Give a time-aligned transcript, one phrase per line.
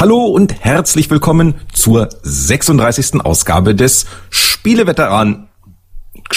[0.00, 3.20] Hallo und herzlich willkommen zur 36.
[3.22, 5.48] Ausgabe des Spieleveteranen.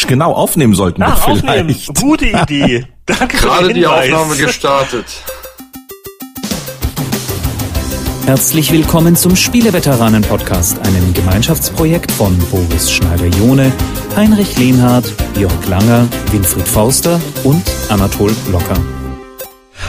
[0.05, 1.47] Genau aufnehmen sollten wir Ach, vielleicht.
[1.47, 1.75] aufnehmen.
[1.97, 2.87] Gute Idee.
[3.05, 3.87] Danke für Gerade die.
[3.87, 5.05] Aufnahme gestartet.
[8.25, 13.71] Herzlich willkommen zum Spieleveteranen-Podcast, einem Gemeinschaftsprojekt von Boris Schneider-Jone,
[14.17, 15.05] Heinrich Lehnhardt,
[15.39, 18.75] Jörg Langer, Winfried Forster und Anatol Locker.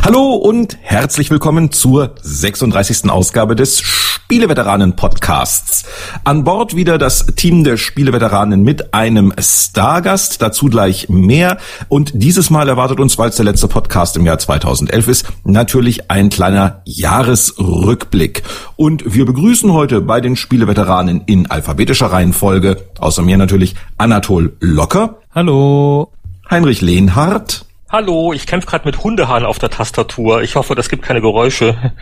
[0.03, 3.11] Hallo und herzlich willkommen zur 36.
[3.11, 5.85] Ausgabe des Spieleveteranen Podcasts.
[6.25, 11.59] An Bord wieder das Team der Spieleveteranen mit einem Stargast, dazu gleich mehr.
[11.89, 16.11] Und dieses Mal erwartet uns, weil es der letzte Podcast im Jahr 2011 ist, natürlich
[16.11, 18.43] ein kleiner Jahresrückblick.
[18.77, 25.19] Und wir begrüßen heute bei den Spieleveteranen in alphabetischer Reihenfolge, außer mir natürlich Anatol Locker,
[25.35, 26.13] Hallo.
[26.49, 27.65] Heinrich Lehnhardt,
[27.95, 30.43] Hallo, ich kämpfe gerade mit Hundehahn auf der Tastatur.
[30.43, 31.93] Ich hoffe, das gibt keine Geräusche.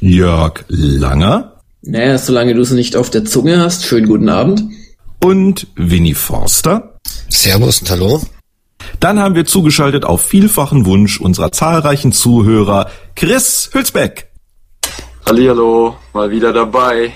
[0.00, 4.64] Jörg Langer, Naja, solange du sie nicht auf der Zunge hast, schönen guten Abend.
[5.22, 6.98] und Winnie Forster.
[7.28, 8.22] Servus und hallo.
[8.98, 14.32] Dann haben wir zugeschaltet auf vielfachen Wunsch unserer zahlreichen Zuhörer Chris Hülsbeck.
[15.26, 17.12] Hallihallo, mal wieder dabei.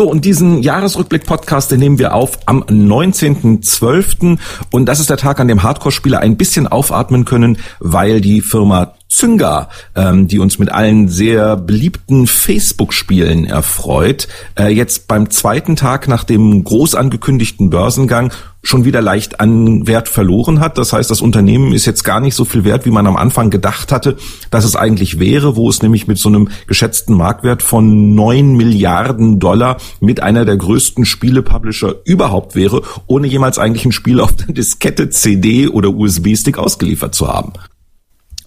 [0.00, 4.38] So, und diesen Jahresrückblick-Podcast, den nehmen wir auf am 19.12.
[4.70, 8.94] Und das ist der Tag, an dem Hardcore-Spieler ein bisschen aufatmen können, weil die Firma
[9.10, 16.08] Zynga, ähm, die uns mit allen sehr beliebten Facebook-Spielen erfreut, äh, jetzt beim zweiten Tag
[16.08, 20.78] nach dem groß angekündigten Börsengang schon wieder leicht an Wert verloren hat.
[20.78, 23.50] Das heißt, das Unternehmen ist jetzt gar nicht so viel wert, wie man am Anfang
[23.50, 24.16] gedacht hatte,
[24.50, 29.40] dass es eigentlich wäre, wo es nämlich mit so einem geschätzten Marktwert von neun Milliarden
[29.40, 34.54] Dollar mit einer der größten Spiele-Publisher überhaupt wäre, ohne jemals eigentlich ein Spiel auf der
[34.54, 37.52] Diskette, CD oder USB-Stick ausgeliefert zu haben.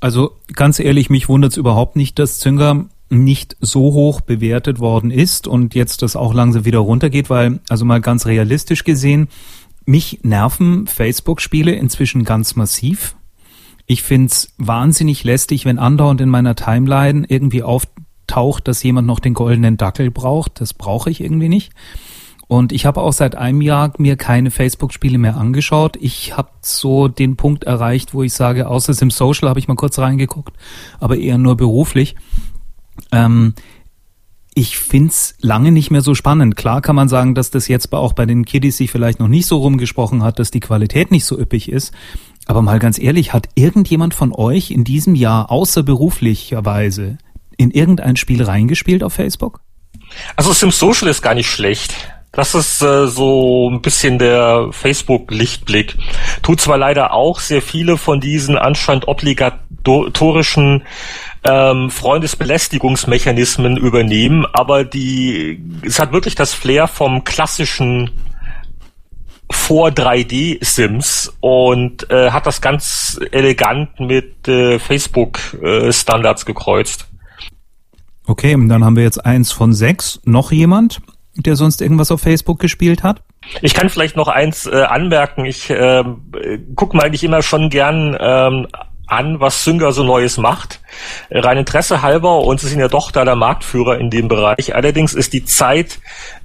[0.03, 5.11] Also ganz ehrlich, mich wundert es überhaupt nicht, dass Zünger nicht so hoch bewertet worden
[5.11, 9.29] ist und jetzt das auch langsam wieder runtergeht, weil, also mal ganz realistisch gesehen,
[9.85, 13.15] mich nerven Facebook-Spiele inzwischen ganz massiv.
[13.85, 19.33] Ich find's wahnsinnig lästig, wenn andauernd in meiner Timeline irgendwie auftaucht, dass jemand noch den
[19.33, 20.59] goldenen Dackel braucht.
[20.59, 21.71] Das brauche ich irgendwie nicht.
[22.47, 25.97] Und ich habe auch seit einem Jahr mir keine Facebook-Spiele mehr angeschaut.
[25.99, 29.75] Ich habe so den Punkt erreicht, wo ich sage, außer Sim Social habe ich mal
[29.75, 30.55] kurz reingeguckt,
[30.99, 32.15] aber eher nur beruflich.
[33.11, 33.53] Ähm,
[34.55, 36.55] ich find's lange nicht mehr so spannend.
[36.55, 39.47] Klar kann man sagen, dass das jetzt auch bei den Kiddies sich vielleicht noch nicht
[39.47, 41.91] so rumgesprochen hat, dass die Qualität nicht so üppig ist.
[42.45, 47.17] Aber mal ganz ehrlich, hat irgendjemand von euch in diesem Jahr außerberuflicherweise
[47.57, 49.61] in irgendein Spiel reingespielt auf Facebook?
[50.35, 51.95] Also Sim Social ist gar nicht schlecht.
[52.33, 55.95] Das ist äh, so ein bisschen der Facebook-Lichtblick.
[56.41, 60.81] Tut zwar leider auch sehr viele von diesen anscheinend obligatorischen
[61.43, 68.09] ähm, Freundesbelästigungsmechanismen übernehmen, aber die es hat wirklich das Flair vom klassischen
[69.51, 77.05] vor 3D-Sims und äh, hat das ganz elegant mit äh, Facebook-Standards gekreuzt.
[78.25, 80.19] Okay, und dann haben wir jetzt eins von sechs.
[80.25, 81.01] Noch jemand,
[81.35, 83.21] der sonst irgendwas auf Facebook gespielt hat?
[83.61, 85.45] Ich kann vielleicht noch eins äh, anmerken.
[85.45, 86.03] Ich äh,
[86.75, 88.67] gucke mir eigentlich immer schon gern ähm,
[89.07, 90.79] an, was Zynga so Neues macht.
[91.29, 94.75] Rein Interesse halber und sie sind ja doch da der Marktführer in dem Bereich.
[94.75, 95.99] Allerdings ist die Zeit,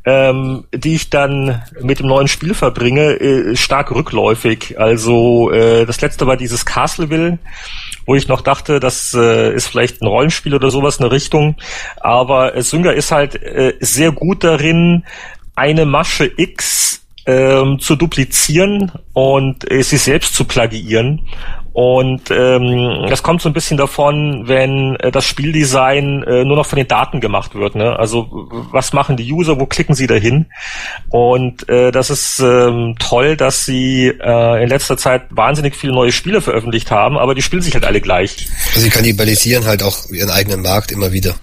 [0.04, 4.78] ähm, die ich dann mit dem neuen Spiel verbringe, äh, stark rückläufig.
[4.78, 7.38] Also äh, das letzte war dieses Castleville
[8.08, 11.56] wo ich noch dachte, das äh, ist vielleicht ein Rollenspiel oder sowas in der Richtung.
[12.00, 15.04] Aber äh, Zynga ist halt äh, sehr gut darin,
[15.54, 21.28] eine Masche X ähm, zu duplizieren und äh, sie selbst zu plagiieren.
[21.80, 26.66] Und ähm, das kommt so ein bisschen davon, wenn äh, das Spieldesign äh, nur noch
[26.66, 27.76] von den Daten gemacht wird.
[27.76, 27.96] Ne?
[27.96, 28.26] Also
[28.72, 30.46] was machen die User, wo klicken sie dahin?
[31.08, 36.10] Und äh, das ist ähm, toll, dass sie äh, in letzter Zeit wahnsinnig viele neue
[36.10, 38.48] Spiele veröffentlicht haben, aber die spielen sich halt alle gleich.
[38.70, 41.36] Also sie kannibalisieren halt auch ihren eigenen Markt immer wieder.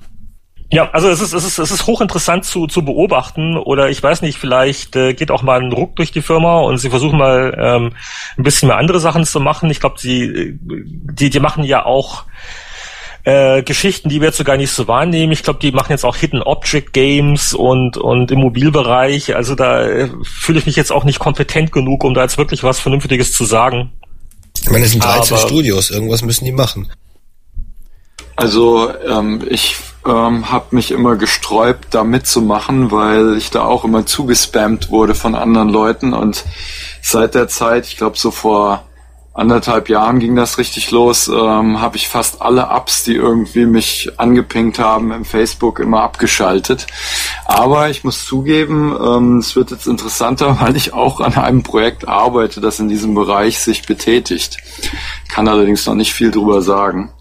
[0.71, 4.23] Ja, also es ist, es ist, es ist hochinteressant zu, zu beobachten oder ich weiß
[4.23, 7.55] nicht, vielleicht äh, geht auch mal ein Ruck durch die Firma und sie versuchen mal
[7.59, 7.93] ähm,
[8.37, 9.69] ein bisschen mehr andere Sachen zu machen.
[9.69, 12.23] Ich glaube, sie, äh, die, die machen ja auch
[13.25, 15.31] äh, Geschichten, die wir jetzt so gar nicht so wahrnehmen.
[15.33, 19.35] Ich glaube, die machen jetzt auch Hidden Object Games und, und im Mobilbereich.
[19.35, 22.63] Also da äh, fühle ich mich jetzt auch nicht kompetent genug, um da jetzt wirklich
[22.63, 23.91] was Vernünftiges zu sagen.
[24.61, 26.91] Ich meine, es sind 13 Aber- Studios, irgendwas müssen die machen.
[28.35, 34.05] Also ähm, ich ähm, habe mich immer gesträubt, da mitzumachen, weil ich da auch immer
[34.05, 36.43] zugespammt wurde von anderen Leuten und
[37.01, 38.83] seit der Zeit, ich glaube so vor
[39.35, 44.11] anderthalb Jahren ging das richtig los, ähm, habe ich fast alle Apps, die irgendwie mich
[44.17, 46.87] angepinkt haben im Facebook, immer abgeschaltet.
[47.43, 52.07] Aber ich muss zugeben, ähm, es wird jetzt interessanter, weil ich auch an einem Projekt
[52.07, 54.57] arbeite, das in diesem Bereich sich betätigt.
[55.27, 57.11] Kann allerdings noch nicht viel drüber sagen.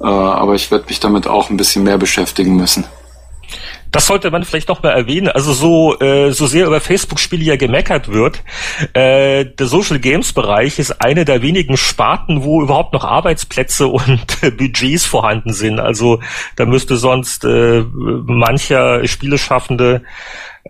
[0.00, 2.84] Äh, aber ich werde mich damit auch ein bisschen mehr beschäftigen müssen.
[3.90, 5.28] Das sollte man vielleicht noch mal erwähnen.
[5.28, 8.42] Also so äh, so sehr über Facebook-Spiele ja gemeckert wird,
[8.92, 14.42] äh, der Social Games Bereich ist eine der wenigen Sparten, wo überhaupt noch Arbeitsplätze und
[14.42, 15.80] äh, Budgets vorhanden sind.
[15.80, 16.20] Also
[16.56, 20.02] da müsste sonst äh, mancher Spieleschaffende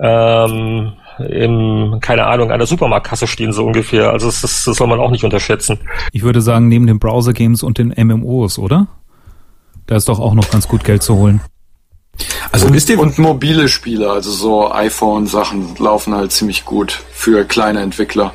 [0.00, 4.12] ähm, im, keine Ahnung, an der Supermarktkasse stehen, so ungefähr.
[4.12, 5.78] Also das, das soll man auch nicht unterschätzen.
[6.12, 8.86] Ich würde sagen, neben den Browser-Games und den MMOs, oder?
[9.88, 11.40] Da ist doch auch noch ganz gut Geld zu holen.
[12.52, 17.44] Also und, wisst ihr und mobile Spiele, also so iPhone-Sachen laufen halt ziemlich gut für
[17.44, 18.32] kleine Entwickler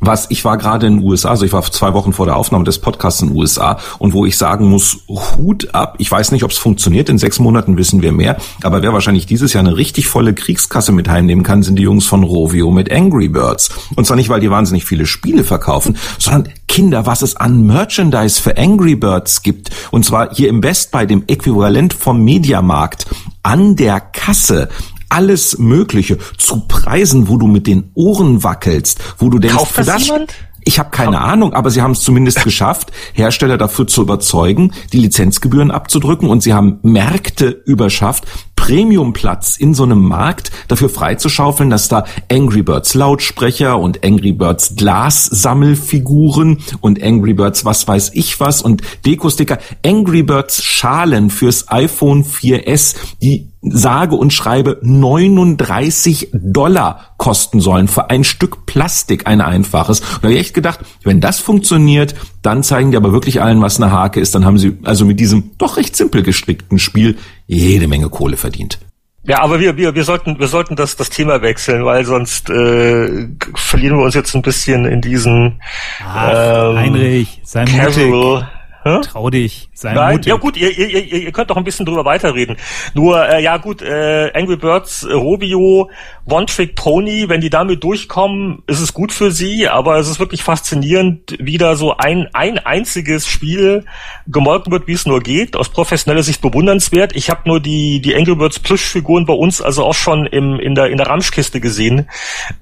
[0.00, 2.64] was ich war gerade in den USA, also ich war zwei Wochen vor der Aufnahme
[2.64, 5.96] des Podcasts in den USA und wo ich sagen muss, Hut ab.
[5.98, 7.08] Ich weiß nicht, ob es funktioniert.
[7.08, 8.36] In sechs Monaten wissen wir mehr.
[8.62, 12.06] Aber wer wahrscheinlich dieses Jahr eine richtig volle Kriegskasse mit heimnehmen kann, sind die Jungs
[12.06, 13.70] von Rovio mit Angry Birds.
[13.96, 18.42] Und zwar nicht, weil die wahnsinnig viele Spiele verkaufen, sondern Kinder, was es an Merchandise
[18.42, 19.70] für Angry Birds gibt.
[19.90, 23.06] Und zwar hier im Best bei dem Äquivalent vom Mediamarkt
[23.42, 24.68] an der Kasse
[25.08, 29.86] alles Mögliche zu Preisen, wo du mit den Ohren wackelst, wo du denkst, Kauft das,
[29.86, 30.34] das jemand?
[30.66, 34.98] Ich habe keine Ahnung, aber sie haben es zumindest geschafft, Hersteller dafür zu überzeugen, die
[34.98, 38.24] Lizenzgebühren abzudrücken und sie haben Märkte überschafft,
[38.56, 44.74] Premiumplatz in so einem Markt dafür freizuschaufeln, dass da Angry Birds Lautsprecher und Angry Birds
[44.76, 52.24] Glassammelfiguren und Angry Birds was weiß ich was und Dekosticker, Angry Birds Schalen fürs iPhone
[52.24, 60.00] 4S, die sage und schreibe 39 Dollar kosten sollen für ein Stück Plastik, ein einfaches.
[60.00, 63.60] Und da habe ich echt gedacht, wenn das funktioniert, dann zeigen die aber wirklich allen,
[63.60, 64.34] was eine Hake ist.
[64.34, 67.16] Dann haben sie also mit diesem doch recht simpel gestrickten Spiel
[67.46, 68.78] jede Menge Kohle verdient.
[69.26, 73.28] Ja, aber wir, wir, wir sollten, wir sollten das, das Thema wechseln, weil sonst äh,
[73.54, 75.62] verlieren wir uns jetzt ein bisschen in diesen
[76.06, 78.48] Ach, ähm, Heinrich, sei casual, mutig.
[78.84, 79.00] Hä?
[79.00, 80.26] Trau dich, sei Nein, mutig.
[80.26, 82.58] Ja gut, ihr, ihr, ihr, ihr könnt doch ein bisschen drüber weiterreden.
[82.92, 85.90] Nur, äh, ja gut, äh, Angry Birds, äh, Robio,
[86.26, 90.20] One Trick Pony, wenn die damit durchkommen, ist es gut für sie, aber es ist
[90.20, 93.86] wirklich faszinierend, wie da so ein, ein einziges Spiel
[94.26, 95.56] gemolken wird, wie es nur geht.
[95.56, 97.16] Aus professioneller Sicht bewundernswert.
[97.16, 100.74] Ich habe nur die, die Angry Birds Plüschfiguren bei uns also auch schon im, in
[100.74, 102.10] der, in der Ramschkiste gesehen.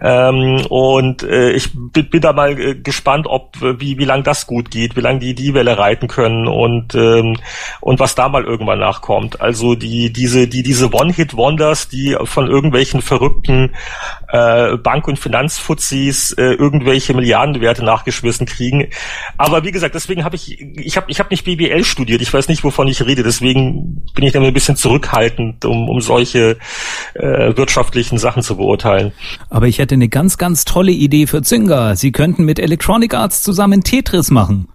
[0.01, 4.47] Ähm, und äh, ich bin, bin da mal äh, gespannt, ob, wie, wie lang das
[4.47, 7.38] gut geht, wie lang die die Welle reiten können und ähm,
[7.81, 9.41] und was da mal irgendwann nachkommt.
[9.41, 13.73] Also die diese die diese One-Hit-Wonders, die von irgendwelchen verrückten
[14.29, 18.88] äh, Bank- und Finanzfuzis äh, irgendwelche Milliardenwerte nachgeschmissen kriegen.
[19.38, 22.20] Aber wie gesagt, deswegen habe ich ich habe ich habe nicht BWL studiert.
[22.20, 23.23] Ich weiß nicht, wovon ich rede.
[23.23, 26.58] Deswegen bin ich da ein bisschen zurückhaltend, um um solche
[27.15, 29.12] äh, wirtschaftlichen Sachen zu beurteilen.
[29.49, 31.97] Aber ich hätte eine ganz ganz tolle Idee für Zynga.
[31.97, 34.69] Sie könnten mit Electronic Arts zusammen Tetris machen.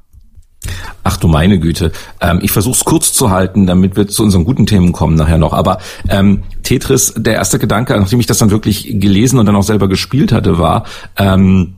[1.04, 1.92] Ach du meine Güte.
[2.22, 5.38] Ähm, ich versuche es kurz zu halten, damit wir zu unseren guten Themen kommen nachher
[5.38, 5.54] noch.
[5.54, 5.80] Aber
[6.10, 9.88] ähm, Tetris, der erste Gedanke, nachdem ich das dann wirklich gelesen und dann auch selber
[9.88, 10.86] gespielt hatte, war,
[11.18, 11.76] ähm,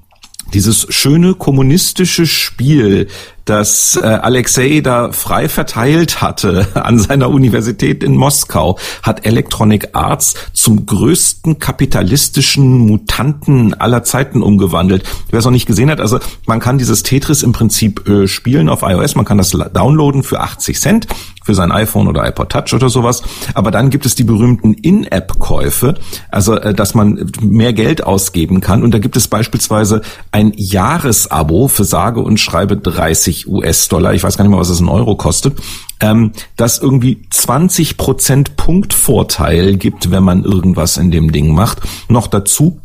[0.53, 3.07] dieses schöne kommunistische Spiel,
[3.49, 10.35] das äh, Alexei da frei verteilt hatte an seiner Universität in Moskau, hat Electronic Arts
[10.53, 15.03] zum größten kapitalistischen Mutanten aller Zeiten umgewandelt.
[15.31, 18.69] Wer es noch nicht gesehen hat, also man kann dieses Tetris im Prinzip äh, spielen
[18.69, 21.07] auf iOS, man kann das downloaden für 80 Cent
[21.49, 23.23] für sein iPhone oder iPod Touch oder sowas.
[23.55, 25.95] Aber dann gibt es die berühmten In-App-Käufe,
[26.29, 28.83] also äh, dass man mehr Geld ausgeben kann.
[28.83, 30.01] Und da gibt es beispielsweise
[30.31, 34.13] ein Jahresabo für sage und schreibe 30 US-Dollar.
[34.13, 35.57] Ich weiß gar nicht mal, was es in Euro kostet.
[35.99, 41.79] Ähm, das irgendwie 20 Prozent Punktvorteil gibt, wenn man irgendwas in dem Ding macht.
[42.07, 42.79] Noch dazu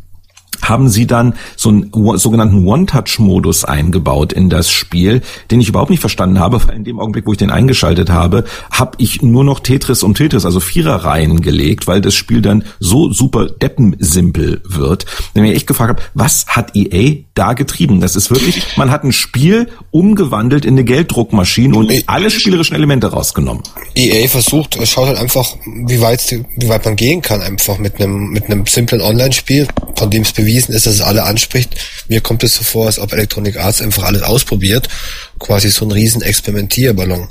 [0.69, 5.99] haben sie dann so einen sogenannten One-Touch-Modus eingebaut in das Spiel, den ich überhaupt nicht
[5.99, 9.59] verstanden habe, weil in dem Augenblick, wo ich den eingeschaltet habe, habe ich nur noch
[9.59, 15.05] Tetris um Tetris, also Viererreihen gelegt, weil das Spiel dann so super deppensimpel wird.
[15.33, 18.01] Wenn ich echt gefragt habe, was hat EA da getrieben?
[18.01, 23.07] Das ist wirklich, man hat ein Spiel umgewandelt in eine Gelddruckmaschine und alle spielerischen Elemente
[23.07, 23.63] rausgenommen.
[23.95, 26.21] EA versucht, schaut halt einfach, wie weit,
[26.57, 30.31] wie weit man gehen kann, einfach mit einem, mit einem simplen Online-Spiel, von dem es
[30.31, 31.75] bewiesen ist, dass es alle anspricht.
[32.07, 34.87] Mir kommt es so vor, als ob Electronic Arts einfach alles ausprobiert.
[35.39, 37.29] Quasi so ein riesen Experimentierballon.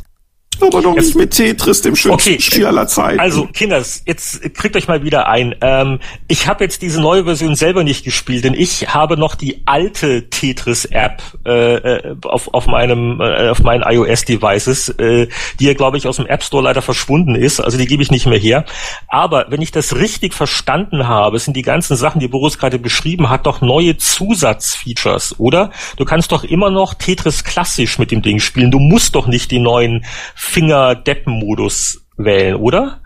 [0.61, 2.41] Aber doch nicht mit Tetris, dem schönsten okay.
[2.41, 3.21] Spiel aller Zeiten.
[3.21, 5.55] Also, Kinders, jetzt kriegt euch mal wieder ein.
[5.61, 9.63] Ähm, ich habe jetzt diese neue Version selber nicht gespielt, denn ich habe noch die
[9.67, 15.29] alte Tetris-App äh, äh auf, auf meinem äh, auf meinen iOS-Devices, äh,
[15.61, 17.61] die ja, glaube ich, aus dem App Store leider verschwunden ist.
[17.61, 18.65] Also die gebe ich nicht mehr her.
[19.09, 23.31] Aber wenn ich das richtig verstanden habe, sind die ganzen Sachen, die Boris gerade beschrieben
[23.31, 25.71] hat, doch neue Zusatzfeatures, oder?
[25.97, 28.71] Du kannst doch immer noch Tetris klassisch mit dem Ding spielen.
[28.71, 30.05] Du musst doch nicht die neuen
[30.45, 33.01] Finger-Deppen-Modus wählen, oder?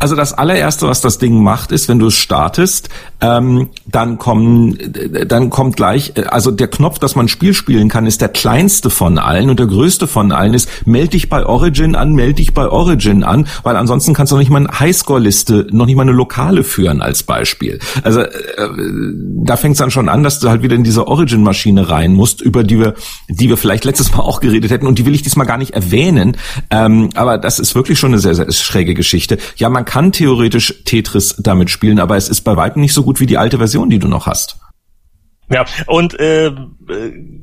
[0.00, 2.88] Also das allererste, was das Ding macht, ist, wenn du es startest,
[3.20, 4.78] ähm, dann kommen,
[5.26, 8.28] dann kommt gleich, äh, also der Knopf, dass man ein Spiel spielen kann, ist der
[8.28, 12.34] kleinste von allen und der größte von allen ist, melde dich bei Origin an, melde
[12.34, 15.96] dich bei Origin an, weil ansonsten kannst du noch nicht mal eine Highscore-Liste, noch nicht
[15.96, 17.78] mal eine Lokale führen als Beispiel.
[18.02, 18.30] Also äh,
[19.44, 22.40] da fängt es dann schon an, dass du halt wieder in diese Origin-Maschine rein musst,
[22.40, 22.94] über die wir,
[23.28, 25.72] die wir vielleicht letztes Mal auch geredet hätten und die will ich diesmal gar nicht
[25.72, 26.36] erwähnen.
[26.70, 29.38] Ähm, aber das ist wirklich schon eine sehr, sehr schräge Geschichte.
[29.56, 33.18] Ja, man kann theoretisch Tetris damit spielen, aber es ist bei weitem nicht so gut
[33.20, 34.58] wie die alte Version, die du noch hast.
[35.50, 36.52] Ja, und äh,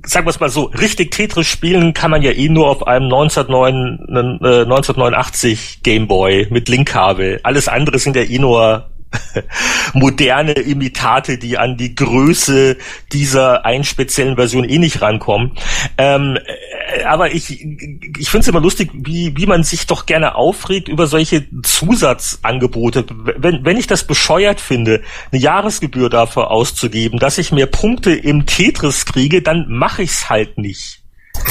[0.05, 3.05] sagen wir es mal so, richtig Tetris spielen kann man ja eh nur auf einem
[3.05, 7.39] 1989 äh, Gameboy mit Linkkabel.
[7.41, 8.91] Alles andere sind ja eh nur
[9.94, 12.78] moderne Imitate, die an die Größe
[13.12, 15.52] dieser einen speziellen Version eh nicht rankommen.
[15.98, 20.36] Ähm, äh, aber ich, ich finde es immer lustig, wie, wie man sich doch gerne
[20.36, 23.06] aufregt über solche Zusatzangebote.
[23.38, 28.46] Wenn, wenn ich das bescheuert finde, eine Jahresgebühr dafür auszugeben, dass ich mehr Punkte im
[28.46, 31.02] Tetris kriege, dann mache ich es halt nicht.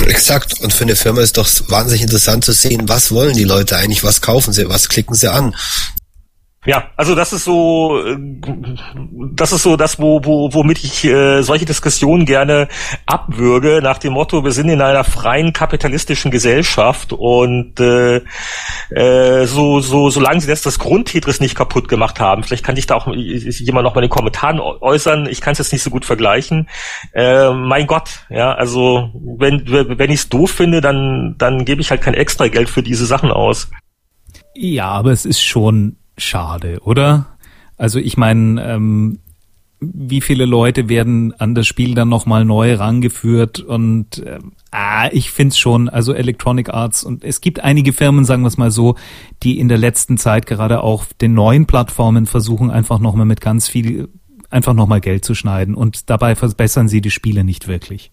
[0.06, 0.60] Exakt.
[0.60, 4.02] Und für eine Firma ist doch wahnsinnig interessant zu sehen, was wollen die Leute eigentlich,
[4.02, 5.54] was kaufen sie, was klicken sie an.
[6.66, 8.16] Ja, also das ist so, äh,
[9.32, 12.68] das ist so das, wo, wo, womit ich äh, solche Diskussionen gerne
[13.04, 18.22] abwürge, nach dem Motto, wir sind in einer freien kapitalistischen Gesellschaft und äh,
[18.90, 22.86] äh, so, so, solange sie das, das Grundtetris nicht kaputt gemacht haben, vielleicht kann ich
[22.86, 25.90] da auch jemand noch mal in den Kommentaren äußern, ich kann es jetzt nicht so
[25.90, 26.70] gut vergleichen.
[27.12, 31.90] Äh, mein Gott, ja, also wenn, wenn ich es doof finde, dann, dann gebe ich
[31.90, 33.70] halt kein extra Geld für diese Sachen aus.
[34.54, 37.26] Ja, aber es ist schon schade, oder?
[37.76, 39.18] Also ich meine, ähm,
[39.80, 44.38] wie viele Leute werden an das Spiel dann nochmal neu rangeführt und äh,
[44.70, 48.56] ah, ich find's schon, also Electronic Arts und es gibt einige Firmen, sagen wir es
[48.56, 48.96] mal so,
[49.42, 53.68] die in der letzten Zeit gerade auch den neuen Plattformen versuchen, einfach nochmal mit ganz
[53.68, 54.08] viel,
[54.50, 58.10] einfach nochmal Geld zu schneiden und dabei verbessern sie die Spiele nicht wirklich.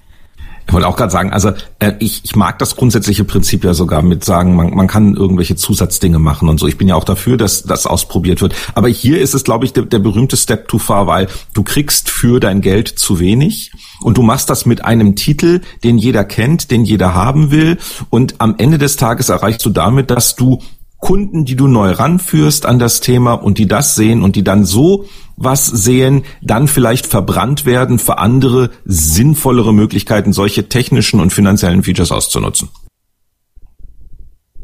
[0.71, 4.01] Ich wollte auch gerade sagen, also äh, ich, ich mag das grundsätzliche Prinzip ja sogar
[4.01, 6.67] mit sagen, man, man kann irgendwelche Zusatzdinge machen und so.
[6.67, 8.55] Ich bin ja auch dafür, dass das ausprobiert wird.
[8.73, 12.09] Aber hier ist es, glaube ich, der, der berühmte Step too far, weil du kriegst
[12.09, 16.71] für dein Geld zu wenig und du machst das mit einem Titel, den jeder kennt,
[16.71, 17.77] den jeder haben will.
[18.09, 20.61] Und am Ende des Tages erreichst du damit, dass du
[20.99, 24.63] Kunden, die du neu ranführst an das Thema und die das sehen und die dann
[24.63, 25.03] so
[25.43, 32.11] was sehen, dann vielleicht verbrannt werden für andere sinnvollere Möglichkeiten, solche technischen und finanziellen Features
[32.11, 32.69] auszunutzen.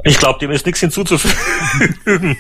[0.08, 1.36] Ich glaube, dem ist nichts hinzuzufügen.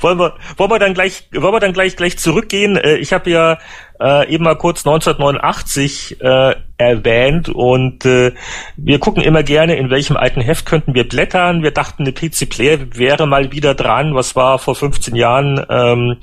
[0.00, 2.76] wollen wir, wollen wir dann gleich, wollen wir dann gleich, gleich zurückgehen?
[2.76, 3.58] Äh, ich habe ja
[4.00, 8.32] äh, eben mal kurz 1989 äh, erwähnt und äh,
[8.76, 11.62] wir gucken immer gerne, in welchem alten Heft könnten wir blättern.
[11.62, 14.14] Wir dachten, eine PC Player wäre mal wieder dran.
[14.14, 15.64] Was war vor 15 Jahren?
[15.68, 16.16] Ähm,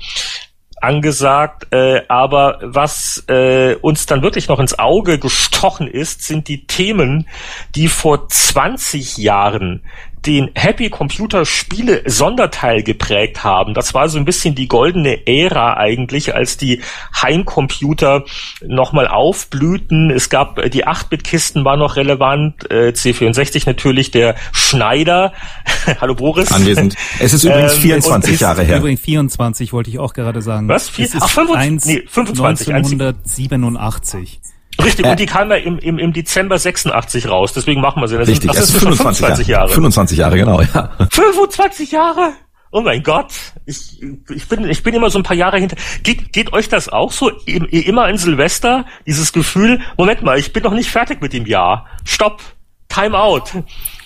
[0.82, 6.66] angesagt, äh, aber was äh, uns dann wirklich noch ins Auge gestochen ist, sind die
[6.66, 7.28] Themen,
[7.74, 9.82] die vor 20 Jahren
[10.26, 13.74] den Happy Computer Spiele Sonderteil geprägt haben.
[13.74, 16.80] Das war so ein bisschen die goldene Ära eigentlich, als die
[17.20, 18.24] Heimcomputer
[18.64, 20.10] nochmal aufblühten.
[20.10, 25.32] Es gab äh, die 8-Bit-Kisten war noch relevant, äh, C64 natürlich, der Schneider.
[26.00, 26.52] Hallo Boris.
[26.52, 26.94] Anwesend.
[27.18, 28.78] Es ist übrigens 24 ähm, Jahre her.
[28.78, 30.68] Übrigens 24 wollte ich auch gerade sagen.
[30.68, 30.88] Was?
[30.88, 31.06] Vier?
[31.06, 34.40] Es ist Ach, 25, nee, 25 1987.
[34.84, 38.08] Richtig, äh, und die kam ja im, im, im Dezember 86 raus, deswegen machen wir
[38.08, 38.18] sie.
[38.18, 39.68] Das richtig, das ist 25, 25 Jahre.
[39.68, 40.90] 25 Jahre, genau, ja.
[41.10, 42.32] 25 Jahre?
[42.74, 43.32] Oh mein Gott,
[43.66, 44.00] ich,
[44.34, 45.76] ich, bin, ich bin immer so ein paar Jahre hinter.
[46.02, 47.28] Geht, geht euch das auch so?
[47.28, 51.86] Immer in Silvester, dieses Gefühl, Moment mal, ich bin noch nicht fertig mit dem Jahr.
[52.04, 52.40] Stopp,
[52.88, 53.52] Time out.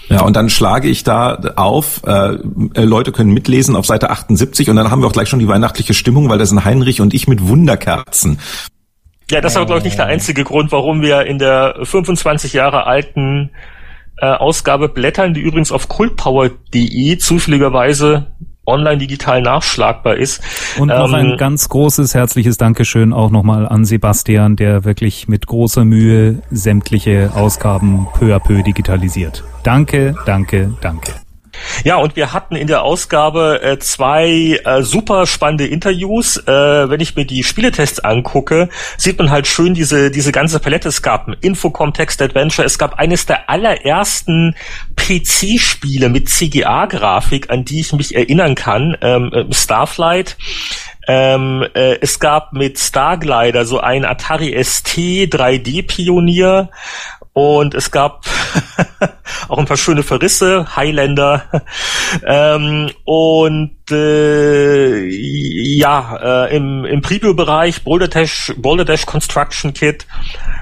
[0.09, 2.35] Ja, und dann schlage ich da auf, äh,
[2.75, 5.49] äh Leute können mitlesen auf Seite 78 und dann haben wir auch gleich schon die
[5.49, 8.39] weihnachtliche Stimmung, weil da sind Heinrich und ich mit Wunderkerzen.
[9.31, 12.87] Ja, das war, glaube ich, nicht der einzige Grund, warum wir in der 25 Jahre
[12.87, 13.51] alten
[14.19, 18.29] äh, Ausgabe blättern, die übrigens auf cultpower.de zufälligerweise
[18.67, 20.43] online digital nachschlagbar ist.
[20.79, 25.47] Und noch ähm, ein ganz großes herzliches Dankeschön auch nochmal an Sebastian, der wirklich mit
[25.47, 29.45] großer Mühe sämtliche Ausgaben peu à peu digitalisiert.
[29.63, 31.26] Danke, danke, danke.
[31.85, 36.37] Ja, und wir hatten in der Ausgabe äh, zwei äh, super spannende Interviews.
[36.37, 40.89] Äh, wenn ich mir die Spieletests angucke, sieht man halt schön diese diese ganze Palette.
[40.89, 42.67] Es gab ein Infocom Text Adventure.
[42.67, 44.55] Es gab eines der allerersten
[44.97, 50.37] PC-Spiele mit CGA-Grafik, an die ich mich erinnern kann, ähm, äh, Starflight.
[51.09, 56.71] Ähm, äh, es gab mit Starglider so ein Atari ST 3D-Pionier
[57.37, 58.25] und es gab
[59.49, 61.45] auch ein paar schöne Verrisse, Highlander.
[62.27, 70.07] ähm, und äh, ja, äh, im, im Preview-Bereich Boulder Dash, Boulder Dash Construction Kit,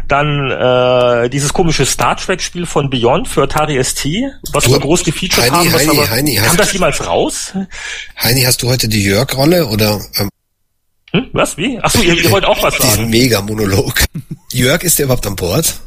[0.09, 4.09] dann äh, dieses komische Star Trek-Spiel von Beyond für Atari ST,
[4.51, 5.73] was wir groß gefeatured Heini, haben.
[5.75, 7.53] Was Heini, aber, Heini, kam das jemals raus?
[8.21, 10.29] Heini, hast du heute die Jörg-Rolle oder ähm,
[11.13, 11.31] Hm?
[11.33, 11.57] Was?
[11.57, 11.79] Wie?
[11.79, 13.11] Achso, ihr, ihr wollt auch was diesen sagen.
[13.11, 13.95] Mega-Monolog?
[14.51, 15.81] Jörg, ist der überhaupt an Bord?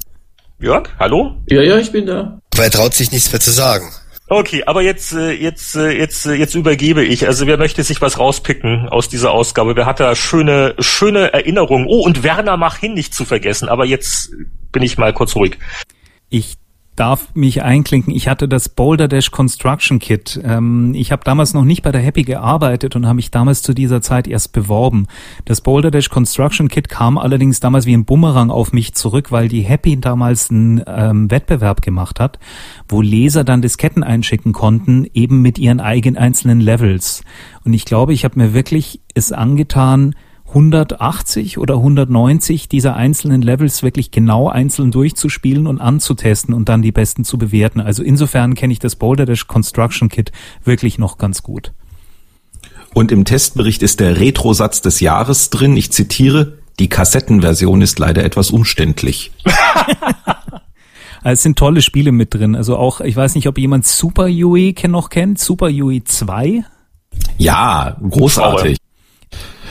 [0.59, 1.35] Jörg, hallo?
[1.47, 2.39] Ja, ja, ich bin da.
[2.55, 3.91] Weil er traut sich nichts mehr zu sagen.
[4.29, 7.27] Okay, aber jetzt, äh, jetzt, äh, jetzt, äh, jetzt übergebe ich.
[7.27, 9.75] Also wer möchte sich was rauspicken aus dieser Ausgabe?
[9.75, 11.85] Wer hat da schöne, schöne Erinnerungen?
[11.87, 13.69] Oh, und Werner mach hin nicht zu vergessen.
[13.69, 14.31] Aber jetzt
[14.71, 15.59] bin ich mal kurz ruhig.
[16.29, 16.57] Ich
[16.97, 18.13] darf mich einklinken.
[18.13, 20.41] Ich hatte das Boulder Dash Construction Kit.
[20.43, 23.73] Ähm, ich habe damals noch nicht bei der Happy gearbeitet und habe mich damals zu
[23.73, 25.07] dieser Zeit erst beworben.
[25.45, 29.47] Das Boulder Dash Construction Kit kam allerdings damals wie ein Bumerang auf mich zurück, weil
[29.47, 32.39] die Happy damals einen ähm, Wettbewerb gemacht hat,
[32.89, 37.21] wo Leser dann Disketten einschicken konnten, eben mit ihren eigenen einzelnen Levels.
[37.63, 40.15] Und ich glaube, ich habe mir wirklich es angetan,
[40.47, 46.91] 180 oder 190 dieser einzelnen Levels wirklich genau einzeln durchzuspielen und anzutesten und dann die
[46.91, 47.81] besten zu bewerten.
[47.81, 50.31] Also insofern kenne ich das Boulder Dash Construction Kit
[50.63, 51.73] wirklich noch ganz gut.
[52.93, 55.75] Und im Testbericht ist der Retro-Satz des Jahres drin.
[55.75, 59.31] Ich zitiere, die Kassettenversion ist leider etwas umständlich.
[61.23, 62.55] Es sind tolle Spiele mit drin.
[62.55, 65.39] Also auch, ich weiß nicht, ob jemand Super UE noch kennt.
[65.39, 66.63] Super UE 2.
[67.37, 68.77] Ja, großartig.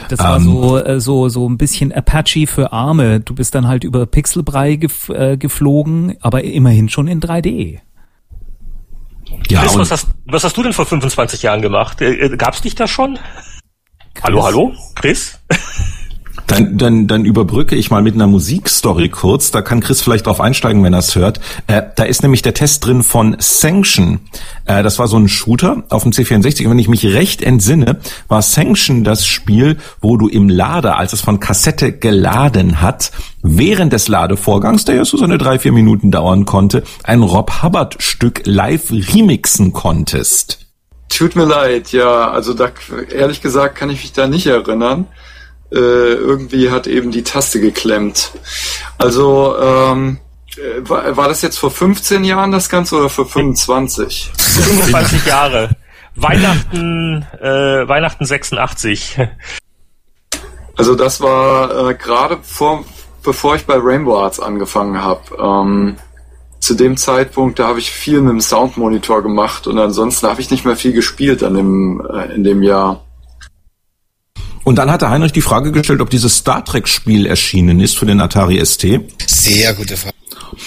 [0.09, 0.45] Das war Ähm.
[0.45, 3.21] so, äh, so, so ein bisschen Apache für Arme.
[3.21, 7.81] Du bist dann halt über Pixelbrei gef äh, geflogen, aber immerhin schon in 3D.
[9.49, 12.01] Ja, Chris, was hast, was hast du denn vor 25 Jahren gemacht?
[12.01, 13.19] Äh, Gab's dich da schon?
[14.23, 14.73] Hallo, hallo?
[14.95, 15.39] Chris?
[16.47, 19.51] Dann, dann, dann überbrücke ich mal mit einer Musikstory kurz.
[19.51, 21.41] Da kann Chris vielleicht drauf einsteigen, wenn er es hört.
[21.67, 24.21] Äh, da ist nämlich der Test drin von Sanction.
[24.65, 26.65] Äh, das war so ein Shooter auf dem C64.
[26.65, 31.13] Und wenn ich mich recht entsinne, war Sanction das Spiel, wo du im Lader, als
[31.13, 33.11] es von Kassette geladen hat,
[33.43, 37.97] während des Ladevorgangs, der ja so seine drei, vier Minuten dauern konnte, ein Rob Hubbard
[37.99, 40.61] Stück live remixen konntest.
[41.09, 42.71] Tut mir leid, ja, also da
[43.11, 45.07] ehrlich gesagt kann ich mich da nicht erinnern.
[45.73, 48.33] Äh, irgendwie hat eben die Taste geklemmt.
[48.99, 50.19] Also ähm,
[50.57, 54.31] äh, war, war das jetzt vor 15 Jahren das Ganze oder vor 25?
[54.37, 55.71] 25 Jahre.
[56.15, 59.19] Weihnachten, äh, Weihnachten 86.
[60.77, 62.85] Also das war äh, gerade vor,
[63.23, 65.23] bevor ich bei Rainbow Arts angefangen habe.
[65.39, 65.97] Ähm,
[66.61, 70.51] zu dem Zeitpunkt, da habe ich viel mit dem Soundmonitor gemacht und ansonsten habe ich
[70.51, 73.06] nicht mehr viel gespielt an dem, äh, in dem Jahr.
[74.67, 78.21] Und dann hatte Heinrich die Frage gestellt, ob dieses Star Trek-Spiel erschienen ist für den
[78.21, 78.85] Atari ST.
[79.25, 80.17] Sehr gute Frage.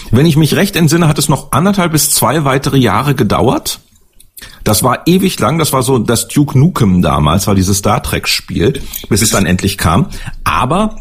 [0.10, 3.82] Wenn ich mich recht entsinne, hat es noch anderthalb bis zwei weitere Jahre gedauert.
[4.64, 8.82] Das war ewig lang, das war so das Duke Nukem damals, war dieses Star Trek-Spiel,
[9.10, 10.08] bis es dann endlich kam.
[10.46, 10.96] Aber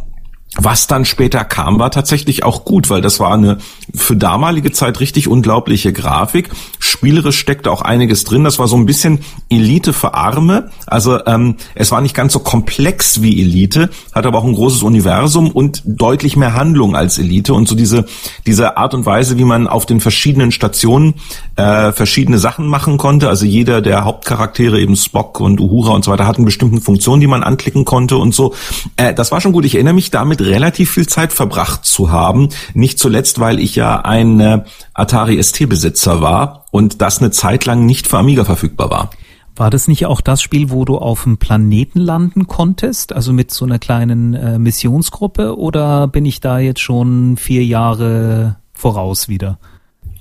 [0.57, 3.59] was dann später kam, war tatsächlich auch gut, weil das war eine
[3.95, 6.49] für damalige Zeit richtig unglaubliche Grafik.
[6.79, 8.45] Spielerisch steckte auch einiges drin.
[8.45, 10.71] Das war so ein bisschen Elite für Arme.
[10.87, 14.83] Also ähm, es war nicht ganz so komplex wie Elite, hat aber auch ein großes
[14.83, 17.53] Universum und deutlich mehr Handlung als Elite.
[17.53, 18.07] Und so diese,
[18.47, 21.15] diese Art und Weise, wie man auf den verschiedenen Stationen
[21.57, 23.29] äh, verschiedene Sachen machen konnte.
[23.29, 27.27] Also jeder der Hauptcharaktere, eben Spock und Uhura und so weiter, hatten bestimmte Funktionen, die
[27.27, 28.55] man anklicken konnte und so.
[28.97, 29.67] Äh, das war schon gut.
[29.67, 32.49] Ich erinnere mich damit relativ viel Zeit verbracht zu haben.
[32.75, 37.87] Nicht zuletzt, weil ich ja ein äh, Atari ST-Besitzer war und das eine Zeit lang
[37.87, 39.11] nicht für Amiga verfügbar war.
[39.57, 43.51] War das nicht auch das Spiel, wo du auf dem Planeten landen konntest, also mit
[43.51, 49.59] so einer kleinen äh, Missionsgruppe, oder bin ich da jetzt schon vier Jahre voraus wieder?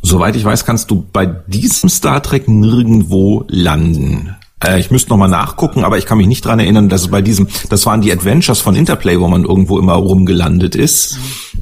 [0.01, 4.37] Soweit ich weiß, kannst du bei diesem Star Trek nirgendwo landen.
[4.63, 7.22] Äh, ich müsste nochmal nachgucken, aber ich kann mich nicht dran erinnern, dass es bei
[7.22, 11.17] diesem, das waren die Adventures von Interplay, wo man irgendwo immer rumgelandet ist.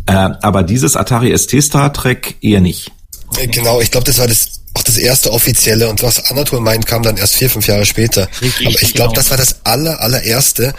[0.06, 2.92] Äh, aber dieses Atari ST Star Trek eher nicht.
[3.38, 6.86] Äh, Genau, ich glaube, das war das auch das erste offizielle und was Anatol meint,
[6.86, 8.28] kam dann erst vier, fünf Jahre später.
[8.42, 9.22] Richtig, Aber ich glaube, genau.
[9.22, 10.74] das war das aller, allererste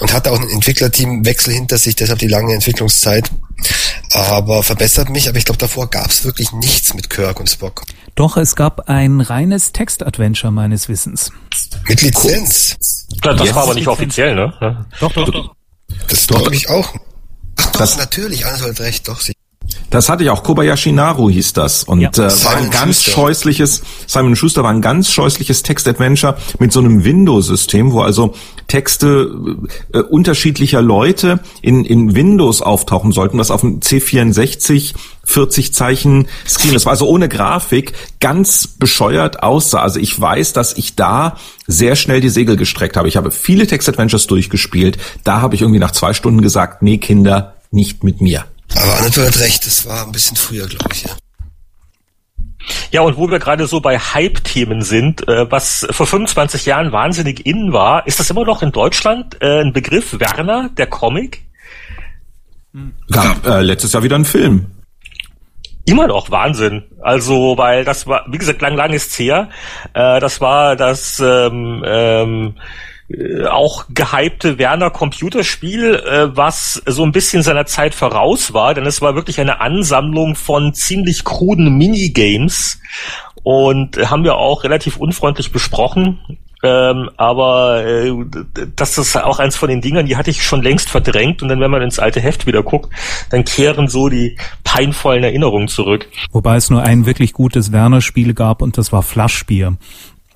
[0.00, 3.30] und hatte auch ein Entwicklerteamwechsel hinter sich, deshalb die lange Entwicklungszeit.
[4.12, 7.82] Aber verbessert mich, aber ich glaube, davor gab es wirklich nichts mit Kirk und Spock.
[8.14, 11.32] Doch, es gab ein reines Text-Adventure meines Wissens.
[11.88, 12.76] Mit Lizenz?
[13.22, 14.86] Das, das war aber nicht offiziell, ne?
[15.00, 15.54] Doch, doch, doch.
[16.08, 16.94] Das glaube ich auch.
[17.56, 19.20] Ach doch, das, natürlich, alles hat recht, doch.
[19.94, 22.10] Das hatte ich auch, Kobayashi Naru hieß das und ja.
[22.10, 23.12] äh, war ein ganz Schuster.
[23.12, 28.34] scheußliches, Simon Schuster war ein ganz scheußliches Text-Adventure mit so einem Windows-System, wo also
[28.66, 29.30] Texte
[29.92, 36.74] äh, unterschiedlicher Leute in, in Windows auftauchen sollten, was auf dem C64 40 Zeichen Screen,
[36.74, 39.78] das war also ohne Grafik, ganz bescheuert aussah.
[39.80, 41.36] Also ich weiß, dass ich da
[41.68, 43.06] sehr schnell die Segel gestreckt habe.
[43.06, 47.54] Ich habe viele Text-Adventures durchgespielt, da habe ich irgendwie nach zwei Stunden gesagt, nee Kinder,
[47.70, 48.44] nicht mit mir.
[48.76, 51.10] Aber Anatol hat recht, das war ein bisschen früher, glaube ich, ja.
[52.90, 57.44] Ja, und wo wir gerade so bei Hype-Themen sind, äh, was vor 25 Jahren wahnsinnig
[57.44, 61.44] in war, ist das immer noch in Deutschland äh, ein Begriff, Werner, der Comic?
[63.10, 64.66] Gab äh, letztes Jahr wieder ein Film.
[65.86, 66.84] Immer noch Wahnsinn.
[67.02, 69.50] Also, weil das war, wie gesagt, lang, lang ist her.
[69.92, 72.54] Äh, das war das ähm, ähm,
[73.08, 78.86] äh, auch gehypte Werner Computerspiel, äh, was so ein bisschen seiner Zeit voraus war, denn
[78.86, 82.80] es war wirklich eine Ansammlung von ziemlich kruden Minigames
[83.42, 86.18] und äh, haben wir auch relativ unfreundlich besprochen.
[86.64, 88.10] Ähm, aber äh,
[88.74, 91.60] das ist auch eins von den Dingern, die hatte ich schon längst verdrängt und dann,
[91.60, 92.90] wenn man ins alte Heft wieder guckt,
[93.28, 96.08] dann kehren so die peinvollen Erinnerungen zurück.
[96.32, 99.76] Wobei es nur ein wirklich gutes Werner-Spiel gab und das war Flaschbier.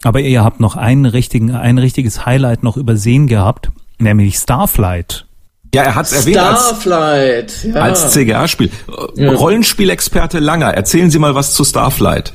[0.04, 5.26] Aber ihr habt noch einen richtigen, ein richtiges Highlight noch übersehen gehabt, nämlich Starflight.
[5.74, 7.74] Ja, er hat es erwähnt als, ja.
[7.74, 8.70] als CGA-Spiel.
[9.16, 9.32] Ja.
[9.32, 12.32] Rollenspielexperte Langer, erzählen Sie mal was zu Starflight.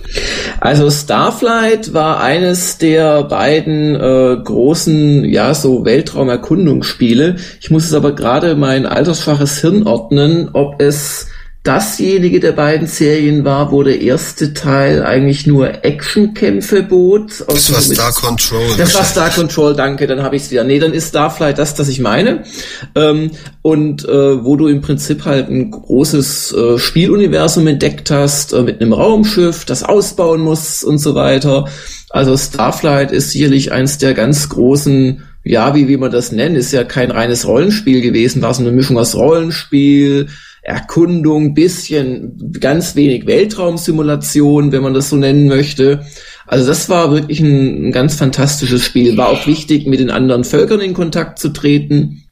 [0.60, 7.38] Also Starflight war eines der beiden äh, großen, ja, so Weltraumerkundungsspiele.
[7.60, 11.28] Ich muss es aber gerade mein altersschwaches Hirn ordnen, ob es
[11.64, 17.46] dasjenige der beiden Serien war, wo der erste Teil eigentlich nur Actionkämpfe bot.
[17.48, 18.76] Das war Star Control.
[18.78, 20.66] Das war Star Control, danke, dann habe ich es wieder.
[20.66, 22.44] Nee, dann ist Starflight das, das ich meine.
[22.96, 28.62] Ähm, und äh, wo du im Prinzip halt ein großes äh, Spieluniversum entdeckt hast, äh,
[28.62, 31.70] mit einem Raumschiff, das ausbauen muss und so weiter.
[32.10, 36.72] Also Starflight ist sicherlich eins der ganz großen ja, wie, wie man das nennt, ist
[36.72, 40.30] ja kein reines Rollenspiel gewesen, war so eine Mischung aus Rollenspiel,
[40.64, 46.06] Erkundung, bisschen, ganz wenig Weltraumsimulation, wenn man das so nennen möchte.
[46.48, 49.18] Also das war wirklich ein, ein ganz fantastisches Spiel.
[49.18, 52.24] War auch wichtig, mit den anderen Völkern in Kontakt zu treten.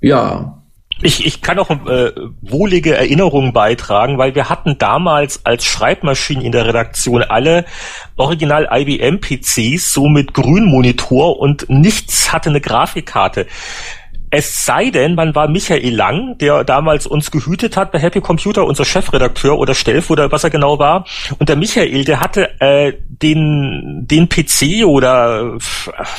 [0.00, 0.60] Ja,
[1.02, 2.12] ich, ich kann auch äh,
[2.42, 7.64] wohlige Erinnerungen beitragen, weil wir hatten damals als Schreibmaschinen in der Redaktion alle
[8.16, 13.46] original IBM PCs, so mit Grünmonitor und nichts hatte eine Grafikkarte.
[14.32, 18.64] Es sei denn, man war Michael Lang, der damals uns gehütet hat bei Happy Computer,
[18.64, 21.04] unser Chefredakteur oder Stelf oder was er genau war.
[21.38, 25.58] Und der Michael, der hatte äh, den, den PC oder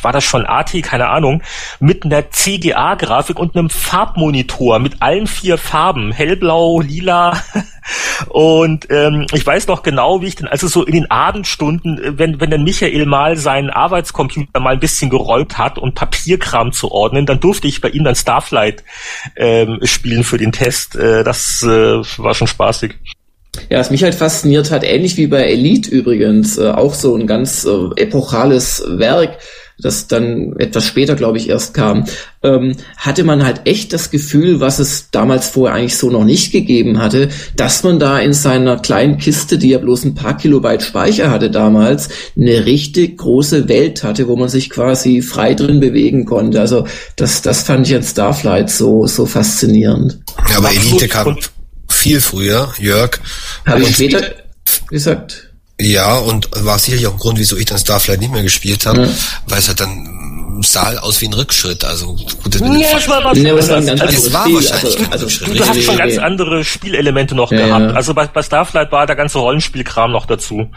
[0.02, 1.41] war das schon AT, keine Ahnung,
[1.80, 7.41] mit einer CGA-Grafik und einem Farbmonitor mit allen vier Farben, hellblau, lila,
[8.30, 12.17] Und ähm, ich weiß noch genau, wie ich dann, also so in den Abendstunden, äh,
[12.17, 16.91] wenn, wenn dann Michael mal seinen Arbeitscomputer mal ein bisschen geräumt hat und Papierkram zu
[16.91, 18.84] ordnen, dann durfte ich bei ihm dann Starflight
[19.36, 20.96] ähm, spielen für den Test.
[20.96, 22.96] Äh, das äh, war schon spaßig.
[23.70, 27.28] Ja, was mich halt fasziniert hat, ähnlich wie bei Elite übrigens, äh, auch so ein
[27.28, 29.39] ganz äh, epochales Werk,
[29.82, 32.06] das dann etwas später, glaube ich, erst kam,
[32.44, 36.52] ähm, hatte man halt echt das Gefühl, was es damals vorher eigentlich so noch nicht
[36.52, 40.84] gegeben hatte, dass man da in seiner kleinen Kiste, die ja bloß ein paar Kilobyte
[40.84, 46.26] Speicher hatte damals, eine richtig große Welt hatte, wo man sich quasi frei drin bewegen
[46.26, 46.60] konnte.
[46.60, 50.20] Also das, das fand ich an Starflight so, so faszinierend.
[50.50, 51.38] Ja, aber Elite kam
[51.88, 53.20] viel früher, Jörg.
[53.65, 54.22] Habe ich später
[54.89, 55.51] gesagt.
[55.82, 59.04] Ja, und war sicherlich auch ein Grund, wieso ich dann Starflight nicht mehr gespielt habe,
[59.04, 59.10] ja.
[59.48, 61.84] weil es halt dann sah aus wie ein Rückschritt.
[61.84, 65.00] Also gut, das ja, es war, nee, es war ein ganz also, es war wahrscheinlich
[65.00, 65.48] also, also, Rückschritt.
[65.50, 67.96] Du, du hast schon ganz andere Spielelemente noch ja, gehabt.
[67.96, 70.70] Also bei, bei Starflight war der ganze Rollenspielkram noch dazu.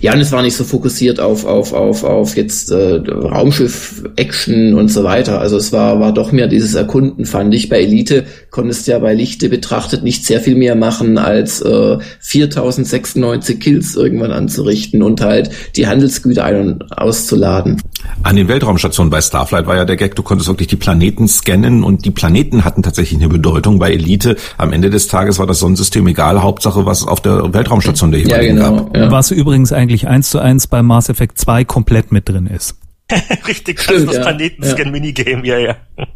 [0.00, 4.74] Ja, und es war nicht so fokussiert auf, auf, auf, auf jetzt äh, Raumschiff, Action
[4.74, 5.40] und so weiter.
[5.40, 7.68] Also es war, war doch mehr dieses Erkunden, fand ich.
[7.68, 11.98] Bei Elite konntest du ja bei Lichte betrachtet nicht sehr viel mehr machen, als äh,
[12.20, 17.82] 4096 Kills irgendwann anzurichten und halt die Handelsgüter ein- und auszuladen.
[18.22, 21.82] An den Weltraumstationen bei Starflight war ja der Gag, du konntest wirklich die Planeten scannen
[21.82, 23.78] und die Planeten hatten tatsächlich eine Bedeutung.
[23.78, 28.10] Bei Elite am Ende des Tages war das Sonnensystem egal, Hauptsache was auf der Weltraumstation
[28.10, 28.96] der jeweiligen ja, genau, gab.
[28.96, 29.10] Ja.
[29.10, 32.76] Was übrigens eigentlich eigentlich eins zu eins bei Mass Effect 2 komplett mit drin ist.
[33.46, 34.22] Richtig, Stimmt, das ja.
[34.22, 35.76] Planetenscan-Minigame, ja, ja.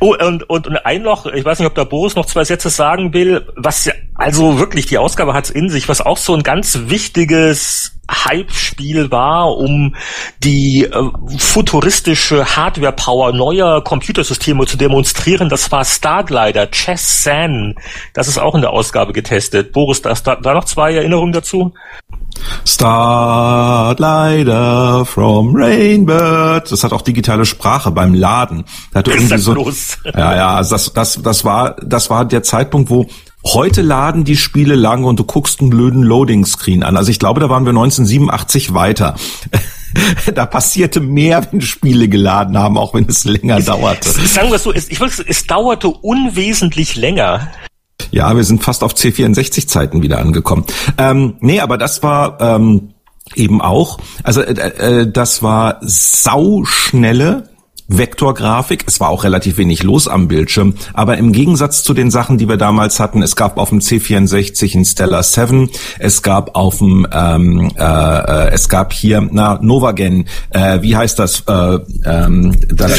[0.00, 2.70] Oh, und, und, und ein noch, ich weiß nicht, ob der Boris noch zwei Sätze
[2.70, 6.42] sagen will, was ja, also wirklich, die Ausgabe hat's in sich, was auch so ein
[6.42, 9.94] ganz wichtiges Hype-Spiel war, um
[10.42, 15.50] die äh, futuristische Hardware-Power neuer Computersysteme zu demonstrieren.
[15.50, 17.74] Das war Starglider, Chess San.
[18.14, 19.72] Das ist auch in der Ausgabe getestet.
[19.72, 21.74] Boris, da, da, da noch zwei Erinnerungen dazu?
[22.64, 26.70] Starlighter from Rainbird.
[26.70, 28.64] Das hat auch digitale Sprache beim Laden.
[28.92, 29.70] Da hatte irgendwie so,
[30.04, 33.06] ja, ja, also das, das, das war, das war der Zeitpunkt, wo
[33.54, 36.96] heute laden die Spiele lange und du guckst einen blöden Loading-Screen an.
[36.96, 39.14] Also ich glaube, da waren wir 1987 weiter.
[40.34, 44.10] da passierte mehr, wenn Spiele geladen haben, auch wenn es länger es, dauerte.
[44.10, 47.50] Sagen wir so, es, ich würde, es dauerte unwesentlich länger.
[48.10, 50.64] Ja, wir sind fast auf C64-Zeiten wieder angekommen.
[50.98, 52.90] Ähm, nee, aber das war ähm,
[53.34, 57.48] eben auch, also äh, äh, das war sauschnelle
[57.88, 58.84] Vektorgrafik.
[58.86, 62.48] Es war auch relativ wenig los am Bildschirm, aber im Gegensatz zu den Sachen, die
[62.48, 67.06] wir damals hatten, es gab auf dem C64 ein Stellar 7, es gab auf dem,
[67.12, 71.44] ähm, äh, äh, es gab hier, na, Novagen, äh, wie heißt das?
[71.46, 72.92] Äh, ähm, das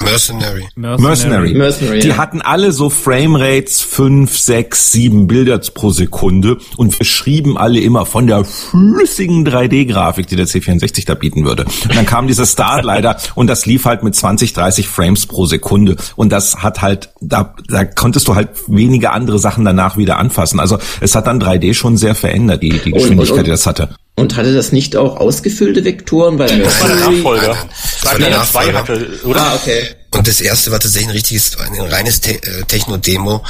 [0.00, 0.68] Mercenary.
[0.74, 1.54] Mercenary.
[1.54, 2.00] Mercenary.
[2.00, 7.80] Die hatten alle so Framerates fünf, sechs, sieben Bilder pro Sekunde und wir schrieben alle
[7.80, 11.64] immer von der flüssigen 3D-Grafik, die der C64 da bieten würde.
[11.64, 15.96] Und dann kam dieser Starlighter und das lief halt mit 20, 30 Frames pro Sekunde
[16.16, 20.58] und das hat halt, da, da konntest du halt wenige andere Sachen danach wieder anfassen.
[20.58, 23.50] Also es hat dann 3D schon sehr verändert, die, die Geschwindigkeit, und, und, und, die
[23.50, 23.90] das hatte.
[24.14, 26.38] Und hatte das nicht auch ausgefüllte Vektoren?
[26.38, 27.68] Weil das war der Nachfolger.
[28.02, 28.78] Das war der Nachfolger.
[28.78, 29.40] Hatte, oder?
[29.40, 29.88] Ah, okay.
[30.10, 33.42] Und das erste war tatsächlich ein richtiges, ein reines Te äh, Techno-Demo,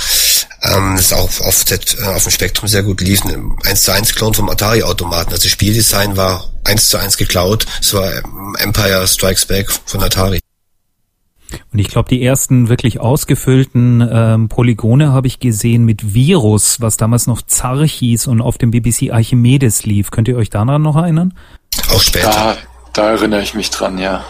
[0.62, 3.24] ähm, das auch auf, äh, auf dem Spektrum sehr gut lief.
[3.24, 5.32] Ein 1 zu 1 Klon vom Atari-Automaten.
[5.32, 7.66] Also das Spieldesign war 1 zu 1 geklaut.
[7.80, 10.41] Es war ähm, Empire Strikes Back von Atari.
[11.72, 16.96] Und ich glaube, die ersten wirklich ausgefüllten ähm, Polygone habe ich gesehen mit Virus, was
[16.96, 20.10] damals noch Zar hieß und auf dem BBC Archimedes lief.
[20.10, 21.34] Könnt ihr euch daran noch erinnern?
[21.94, 22.30] Auch später.
[22.30, 22.56] Da,
[22.92, 24.24] da erinnere ich mich dran, ja.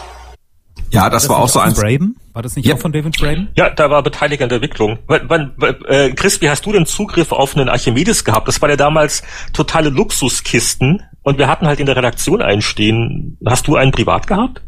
[0.93, 1.73] Ja, das, das war auch so ein.
[1.73, 2.15] Braben?
[2.33, 2.75] War das nicht ja.
[2.75, 3.49] auch von David Braben?
[3.55, 4.99] Ja, da war beteiligt an der Entwicklung.
[5.07, 5.53] Wann, wann,
[5.87, 8.47] äh, Chris, wie hast du denn Zugriff auf einen Archimedes gehabt?
[8.47, 13.37] Das war ja damals totale Luxuskisten und wir hatten halt in der Redaktion einstehen.
[13.45, 14.61] Hast du einen privat gehabt?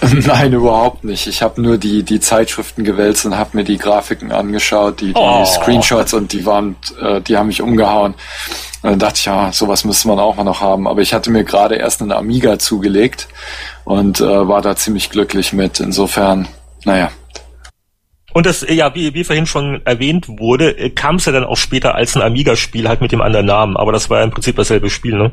[0.02, 1.26] Nein, überhaupt nicht.
[1.26, 5.12] Ich habe nur die, die Zeitschriften gewälzt und habe mir die Grafiken angeschaut, die, die
[5.14, 5.44] oh.
[5.44, 8.14] Screenshots und die waren, äh, die haben mich umgehauen.
[8.82, 10.88] Und dann dachte ich, ja, sowas müsste man auch mal noch haben.
[10.88, 13.28] Aber ich hatte mir gerade erst einen Amiga zugelegt
[13.84, 15.78] und äh, war da ziemlich glücklich mit.
[15.78, 16.48] Insofern,
[16.84, 17.10] naja.
[18.32, 21.56] Und das, ja, wie, wie vorhin schon erwähnt wurde, äh, kam es ja dann auch
[21.56, 23.76] später als ein Amiga-Spiel, halt mit dem anderen Namen.
[23.76, 25.32] Aber das war ja im Prinzip dasselbe Spiel, ne?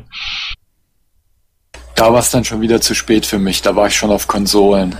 [2.00, 3.60] Da war es dann schon wieder zu spät für mich.
[3.60, 4.96] Da war ich schon auf Konsolen.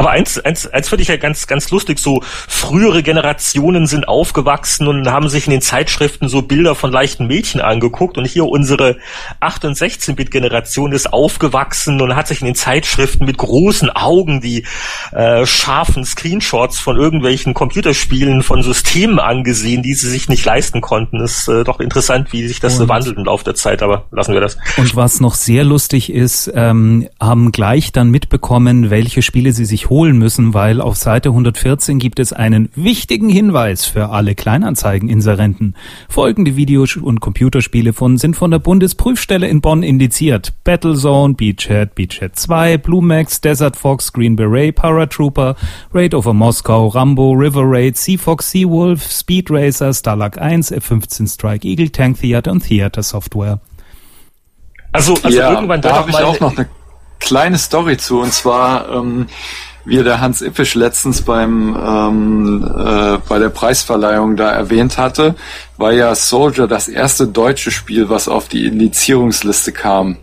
[0.00, 4.88] Aber eins, eins, eins finde ich ja ganz, ganz lustig, so frühere Generationen sind aufgewachsen
[4.88, 8.96] und haben sich in den Zeitschriften so Bilder von leichten Mädchen angeguckt und hier unsere
[9.42, 14.64] 8- und 16-Bit-Generation ist aufgewachsen und hat sich in den Zeitschriften mit großen Augen die
[15.12, 21.20] äh, scharfen Screenshots von irgendwelchen Computerspielen von Systemen angesehen, die sie sich nicht leisten konnten.
[21.20, 24.32] ist äh, doch interessant, wie sich das und, wandelt im Laufe der Zeit, aber lassen
[24.32, 24.56] wir das.
[24.78, 29.89] Und was noch sehr lustig ist, ähm, haben gleich dann mitbekommen, welche Spiele sie sich
[29.90, 35.76] holen müssen, weil auf Seite 114 gibt es einen wichtigen Hinweis für alle Kleinanzeigeninserenten.
[36.08, 40.54] Folgende Video- und Computerspiele von sind von der Bundesprüfstelle in Bonn indiziert.
[40.64, 45.56] Battlezone, Beachhead, Beachhead 2, Blue Max, Desert Fox, Green Beret, Paratrooper,
[45.92, 51.34] Raid over Moskau, Rambo, River Raid, Sea Fox, Sea Wolf, Speed Racer, Starlark 1, F-15
[51.34, 53.60] Strike Eagle, Tank Theater und Theater Software.
[54.92, 56.68] Also, also ja, irgendwann da habe ich auch noch eine
[57.20, 59.26] kleine Story zu und zwar ähm,
[59.84, 65.34] wie der Hans Ippisch letztens beim ähm, äh, bei der Preisverleihung da erwähnt hatte,
[65.76, 70.18] war ja Soldier das erste deutsche Spiel, was auf die Indizierungsliste kam.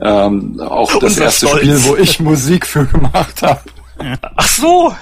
[0.00, 1.62] Ähm, auch das Unser erste Stolz.
[1.62, 3.60] Spiel, wo ich Musik für gemacht habe.
[4.36, 4.94] Ach so.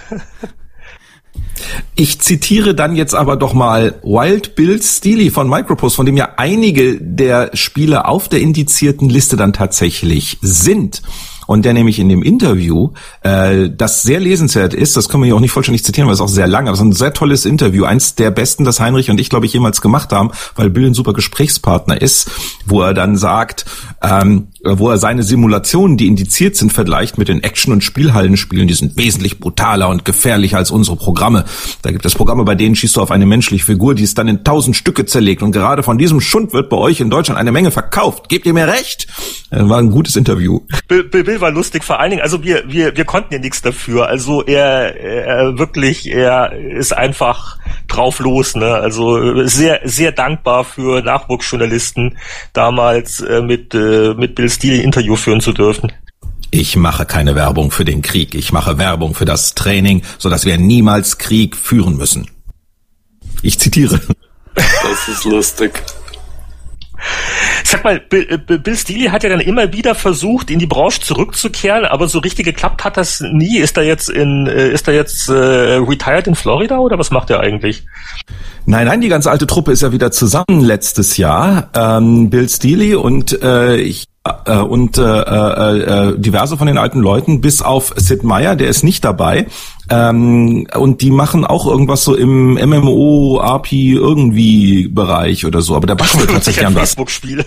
[1.95, 6.31] Ich zitiere dann jetzt aber doch mal Wild Bill Steely von Micropost, von dem ja
[6.37, 11.03] einige der Spiele auf der indizierten Liste dann tatsächlich sind
[11.47, 12.91] und der nämlich in dem Interview,
[13.23, 16.21] äh, das sehr lesenswert ist, das können wir hier auch nicht vollständig zitieren, weil es
[16.21, 19.11] auch sehr lang, aber es ist ein sehr tolles Interview, eins der besten, das Heinrich
[19.11, 22.31] und ich, glaube ich, jemals gemacht haben, weil Bill ein super Gesprächspartner ist,
[22.67, 23.65] wo er dann sagt,
[24.03, 28.75] ähm, wo er seine Simulationen, die indiziert sind, vergleicht mit den Action- und Spielhallenspielen, die
[28.75, 31.45] sind wesentlich brutaler und gefährlicher als unsere Programme.
[31.83, 34.29] Da gibt es Programme, bei denen schießt du auf eine menschliche Figur, die ist dann
[34.29, 37.53] in tausend Stücke zerlegt und gerade von diesem Schund wird bei euch in Deutschland eine
[37.53, 38.29] Menge verkauft.
[38.29, 39.07] Gebt ihr mir recht?
[39.51, 40.61] Das war ein gutes Interview.
[40.89, 43.61] Bill, Bill Bill war lustig, vor allen Dingen, also wir, wir, wir konnten ja nichts
[43.61, 44.07] dafür.
[44.07, 48.73] Also er, er wirklich, er ist einfach drauf los, ne?
[48.73, 52.17] Also sehr, sehr dankbar für Nachwuchsjournalisten
[52.53, 55.91] damals äh, mit, äh, mit Bill Steele Interview führen zu dürfen.
[56.53, 60.45] Ich mache keine Werbung für den Krieg, ich mache Werbung für das Training, so dass
[60.45, 62.31] wir niemals Krieg führen müssen.
[63.43, 64.01] Ich zitiere.
[64.55, 65.83] Das ist lustig.
[67.65, 71.01] Sag mal, Bill, äh, Bill Steely hat ja dann immer wieder versucht, in die Branche
[71.01, 73.59] zurückzukehren, aber so richtig geklappt hat das nie.
[73.59, 77.31] Ist er jetzt in, äh, ist er jetzt äh, retired in Florida oder was macht
[77.31, 77.85] er eigentlich?
[78.67, 81.71] Nein, nein, die ganze alte Truppe ist ja wieder zusammen letztes Jahr.
[81.75, 85.79] Ähm, Bill Steely und äh, ich äh, und äh, äh,
[86.13, 89.47] äh, diverse von den alten Leuten, bis auf Sid Meier, der ist nicht dabei.
[89.91, 95.77] Ähm, und die machen auch irgendwas so im MMO, API irgendwie Bereich oder so.
[95.77, 96.81] Aber da basteln wir tatsächlich an was.
[96.91, 97.45] Facebook-Spiel.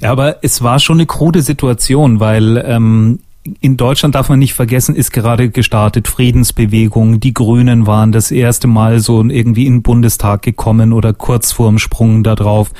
[0.00, 3.18] ja, aber es war schon eine krude Situation, weil ähm,
[3.60, 7.20] in Deutschland darf man nicht vergessen, ist gerade gestartet Friedensbewegung.
[7.20, 11.78] Die Grünen waren das erste Mal so irgendwie in den Bundestag gekommen oder kurz vorm
[11.78, 12.70] Sprung da drauf.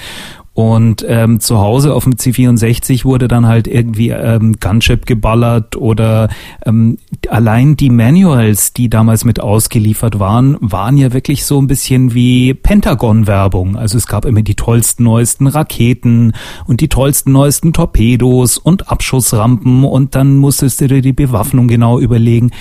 [0.54, 6.28] Und ähm, zu Hause auf dem C64 wurde dann halt irgendwie ähm, Gunship geballert oder
[6.64, 12.14] ähm, allein die Manuals, die damals mit ausgeliefert waren, waren ja wirklich so ein bisschen
[12.14, 13.76] wie Pentagon-Werbung.
[13.76, 16.34] Also es gab immer die tollsten, neuesten Raketen
[16.66, 21.98] und die tollsten, neuesten Torpedos und Abschussrampen und dann musstest du dir die Bewaffnung genau
[21.98, 22.52] überlegen.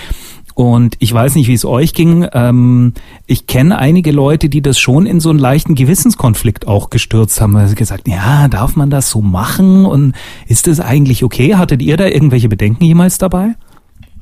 [0.56, 2.28] Und ich weiß nicht, wie es euch ging.
[2.34, 2.94] Ähm,
[3.26, 7.54] ich kenne einige Leute, die das schon in so einen leichten Gewissenskonflikt auch gestürzt haben,
[7.54, 9.86] weil sie gesagt, ja, darf man das so machen?
[9.86, 10.14] Und
[10.48, 11.56] ist das eigentlich okay?
[11.56, 13.56] Hattet ihr da irgendwelche Bedenken jemals dabei?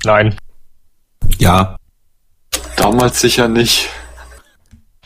[0.06, 0.36] Nein.
[1.38, 1.78] Ja.
[2.76, 3.90] Damals sicher nicht.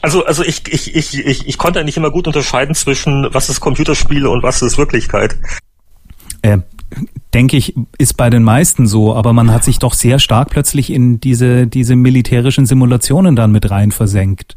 [0.02, 3.60] Also, also ich, ich, ich, ich, ich konnte nicht immer gut unterscheiden zwischen was ist
[3.60, 5.36] Computerspiele und was ist Wirklichkeit.
[6.44, 6.60] Äh,
[7.34, 10.92] denke ich, ist bei den meisten so, aber man hat sich doch sehr stark plötzlich
[10.92, 14.56] in diese, diese militärischen Simulationen dann mit rein versenkt.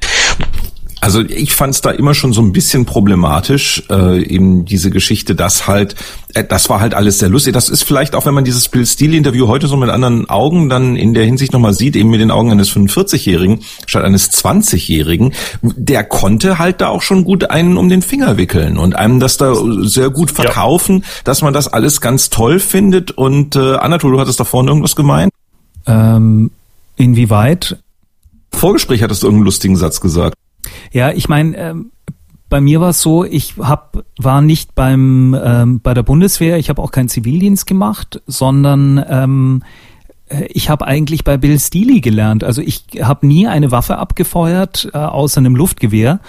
[1.01, 5.35] Also ich fand es da immer schon so ein bisschen problematisch, äh, eben diese Geschichte,
[5.35, 5.95] dass halt,
[6.35, 7.53] äh, das war halt alles sehr lustig.
[7.53, 10.97] Das ist vielleicht auch, wenn man dieses Bill Steele-Interview heute so mit anderen Augen dann
[10.97, 16.03] in der Hinsicht nochmal sieht, eben mit den Augen eines 45-Jährigen statt eines 20-Jährigen, der
[16.05, 19.55] konnte halt da auch schon gut einen um den Finger wickeln und einem das da
[19.83, 21.05] sehr gut verkaufen, ja.
[21.25, 23.13] dass man das alles ganz toll findet.
[23.13, 25.33] Und äh, Anatol, du hattest da vorne irgendwas gemeint?
[25.87, 26.51] Ähm,
[26.97, 27.79] inwieweit?
[28.53, 30.35] Vorgespräch hattest du irgendeinen lustigen Satz gesagt.
[30.93, 31.93] Ja, ich meine, ähm,
[32.49, 36.71] bei mir war es so, ich hab, war nicht beim ähm, bei der Bundeswehr, ich
[36.71, 39.63] habe auch keinen Zivildienst gemacht, sondern ähm,
[40.29, 42.45] äh, ich habe eigentlich bei Bill Steely gelernt.
[42.45, 46.21] Also ich habe nie eine Waffe abgefeuert, äh, außer einem Luftgewehr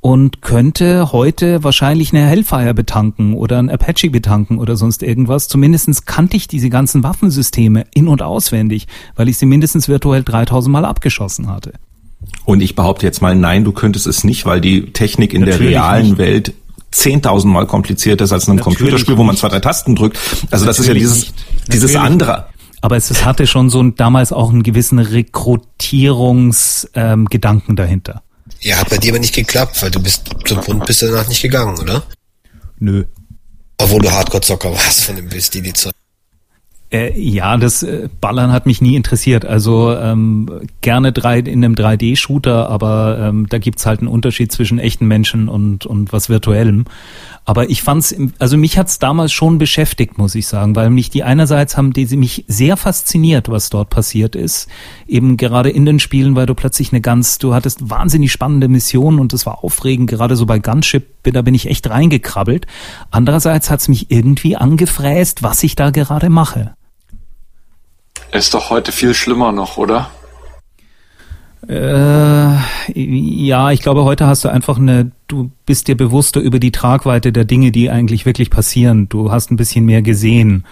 [0.00, 5.48] und könnte heute wahrscheinlich eine Hellfire betanken oder ein Apache betanken oder sonst irgendwas.
[5.48, 8.86] Zumindestens kannte ich diese ganzen Waffensysteme in- und auswendig,
[9.16, 11.72] weil ich sie mindestens virtuell 3000 Mal abgeschossen hatte.
[12.44, 15.72] Und ich behaupte jetzt mal, nein, du könntest es nicht, weil die Technik in Natürlich
[15.72, 16.18] der realen nicht.
[16.18, 16.52] Welt
[16.92, 20.18] 10.000 Mal komplizierter ist als in einem Natürlich Computerspiel, wo man zwei, drei Tasten drückt.
[20.50, 21.32] Also Natürlich das ist ja dieses,
[21.72, 22.46] dieses andere.
[22.82, 28.22] Aber es, es hatte schon so ein, damals auch einen gewissen Rekrutierungsgedanken ähm, dahinter.
[28.60, 31.28] Ja, hat bei dir aber nicht geklappt, weil du bist zum Bund bist du danach
[31.28, 32.02] nicht gegangen, oder?
[32.78, 33.04] Nö.
[33.78, 35.92] Obwohl du Hardcore-Zocker warst von dem Biss, die die Zeug.
[36.90, 39.44] Äh, ja, das äh, Ballern hat mich nie interessiert.
[39.44, 44.78] Also ähm, gerne drei, in einem 3D-Shooter, aber ähm, da gibt's halt einen Unterschied zwischen
[44.78, 46.84] echten Menschen und, und was Virtuellem.
[47.46, 51.24] Aber ich fand's, also mich hat's damals schon beschäftigt, muss ich sagen, weil mich die
[51.24, 54.68] einerseits haben die mich sehr fasziniert, was dort passiert ist.
[55.06, 59.18] Eben gerade in den Spielen, weil du plötzlich eine ganz, du hattest wahnsinnig spannende Missionen
[59.18, 62.66] und das war aufregend, gerade so bei Gunship, da bin ich echt reingekrabbelt.
[63.10, 66.74] Andererseits hat's mich irgendwie angefräst, was ich da gerade mache.
[68.34, 70.10] Ist doch heute viel schlimmer noch, oder?
[71.68, 72.56] Äh,
[72.92, 77.30] ja, ich glaube, heute hast du einfach eine, du bist dir bewusster über die Tragweite
[77.30, 79.08] der Dinge, die eigentlich wirklich passieren.
[79.08, 80.64] Du hast ein bisschen mehr gesehen.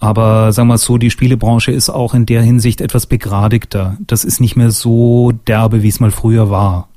[0.00, 3.98] Aber sagen wir so, die Spielebranche ist auch in der Hinsicht etwas begradigter.
[4.00, 6.88] Das ist nicht mehr so derbe, wie es mal früher war.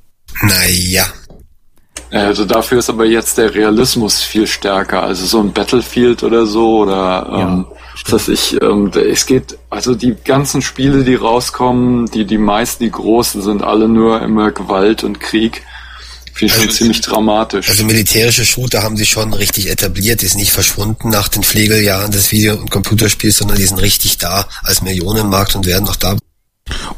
[0.42, 1.04] Naja.
[2.10, 5.04] Also dafür ist aber jetzt der Realismus viel stärker.
[5.04, 9.96] Also so ein Battlefield oder so oder ähm, ja dass ich, ähm, es geht, also
[9.96, 15.04] die ganzen Spiele, die rauskommen, die, die meisten, die großen, sind alle nur immer Gewalt
[15.04, 15.64] und Krieg.
[16.34, 17.70] Finde ich also, schon ziemlich dramatisch.
[17.70, 22.12] Also militärische Shooter haben sich schon richtig etabliert, die sind nicht verschwunden nach den Pflegeljahren
[22.12, 26.16] des Video- und Computerspiels, sondern die sind richtig da als Millionenmarkt und werden auch da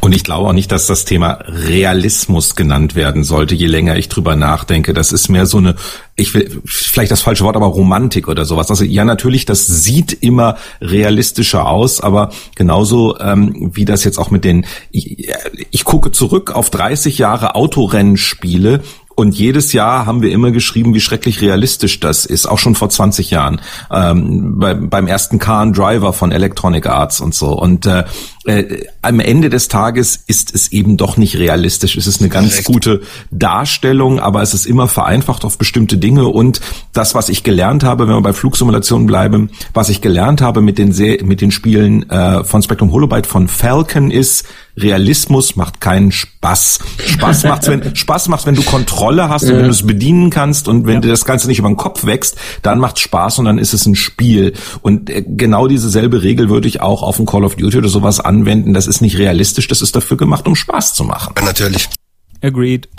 [0.02, 4.10] Und ich glaube auch nicht, dass das Thema Realismus genannt werden sollte, je länger ich
[4.10, 4.96] drüber nachdenke.
[4.96, 5.76] Das ist mehr so eine,
[6.16, 8.72] ich will, vielleicht das falsche Wort, aber Romantik oder sowas.
[8.72, 14.32] Also ja, natürlich, das sieht immer realistischer aus, aber genauso ähm, wie das jetzt auch
[14.32, 15.30] mit den, ich,
[15.70, 18.82] ich gucke zurück auf 30 Jahre Autorennspiele
[19.16, 22.90] und jedes Jahr haben wir immer geschrieben, wie schrecklich realistisch das ist, auch schon vor
[22.90, 23.62] 20 Jahren.
[23.92, 27.52] Ähm, bei, beim ersten Car and Driver von Electronic Arts und so.
[27.52, 28.06] Und äh,
[28.46, 31.96] äh, am Ende des Tages ist es eben doch nicht realistisch.
[31.98, 32.68] Es ist eine ganz Recht.
[32.68, 36.28] gute Darstellung, aber es ist immer vereinfacht auf bestimmte Dinge.
[36.28, 36.62] Und
[36.94, 40.78] das, was ich gelernt habe, wenn wir bei Flugsimulationen bleiben, was ich gelernt habe mit
[40.78, 44.46] den, Se mit den Spielen äh, von Spectrum Holobyte von Falcon ist,
[44.78, 46.80] Realismus macht keinen Spaß.
[47.06, 50.68] Spaß macht's, wenn Spaß macht's, wenn du Kontrolle hast und wenn du es bedienen kannst
[50.68, 51.00] und wenn ja.
[51.02, 53.86] dir das Ganze nicht über den Kopf wächst, dann macht's Spaß und dann ist es
[53.86, 54.54] ein Spiel.
[54.82, 58.20] Und äh, genau dieselbe Regel würde ich auch auf ein Call of Duty oder sowas
[58.20, 58.74] anwenden.
[58.74, 61.34] Das ist nicht realistisch, das ist dafür gemacht, um Spaß zu machen.
[61.38, 61.90] Ja, natürlich.
[62.42, 62.90] Agreed.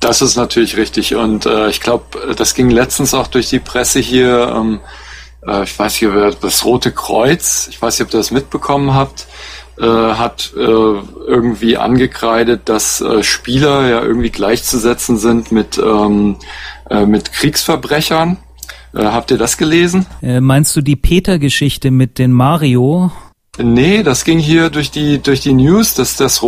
[0.00, 1.14] Das ist natürlich richtig.
[1.14, 4.52] Und äh, ich glaube, das ging letztens auch durch die Presse hier.
[4.54, 4.80] Ähm,
[5.46, 9.26] äh, ich weiß nicht, das Rote Kreuz, ich weiß nicht, ob ihr das mitbekommen habt,
[9.78, 16.36] äh, hat äh, irgendwie angekreidet, dass äh, Spieler ja irgendwie gleichzusetzen sind mit, ähm,
[16.90, 18.36] äh, mit Kriegsverbrechern.
[18.94, 20.06] Äh, habt ihr das gelesen?
[20.20, 23.10] Meinst du die Peter-Geschichte mit den Mario?
[23.56, 26.42] Nee, das ging hier durch die durch die News, dass das,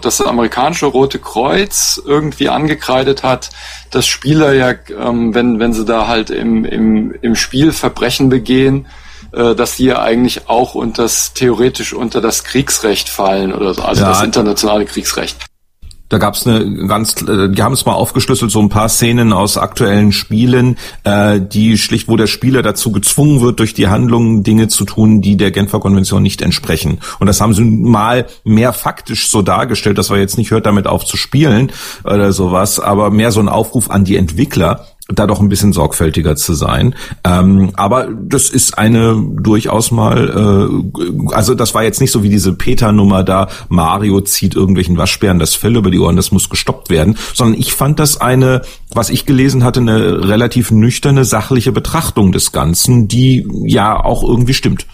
[0.00, 3.50] das amerikanische Rote Kreuz irgendwie angekreidet hat,
[3.90, 8.86] dass Spieler ja, ähm, wenn wenn sie da halt im im im Spiel Verbrechen begehen,
[9.34, 14.02] dass die ja eigentlich auch unter das theoretisch unter das Kriegsrecht fallen oder so, also
[14.02, 14.08] ja.
[14.08, 15.36] das internationale Kriegsrecht.
[16.10, 19.32] Da gab es eine ganz, äh, die haben es mal aufgeschlüsselt, so ein paar Szenen
[19.32, 24.42] aus aktuellen Spielen, äh, die schlicht, wo der Spieler dazu gezwungen wird, durch die Handlungen
[24.42, 27.00] Dinge zu tun, die der Genfer Konvention nicht entsprechen.
[27.18, 30.86] Und das haben sie mal mehr faktisch so dargestellt, dass wir jetzt nicht hört, damit
[30.86, 31.72] auf zu spielen
[32.04, 36.34] oder sowas, aber mehr so ein Aufruf an die Entwickler, da doch ein bisschen sorgfältiger
[36.34, 36.94] zu sein.
[37.24, 42.30] Ähm, aber das ist eine durchaus mal, äh, also das war jetzt nicht so wie
[42.30, 46.88] diese Peter-Nummer da, Mario zieht irgendwelchen Waschbären das Fell über die Ohren, das muss gestoppt
[46.88, 48.62] werden, sondern ich fand das eine,
[48.94, 54.54] was ich gelesen hatte, eine relativ nüchterne, sachliche Betrachtung des Ganzen, die ja auch irgendwie
[54.54, 54.86] stimmt.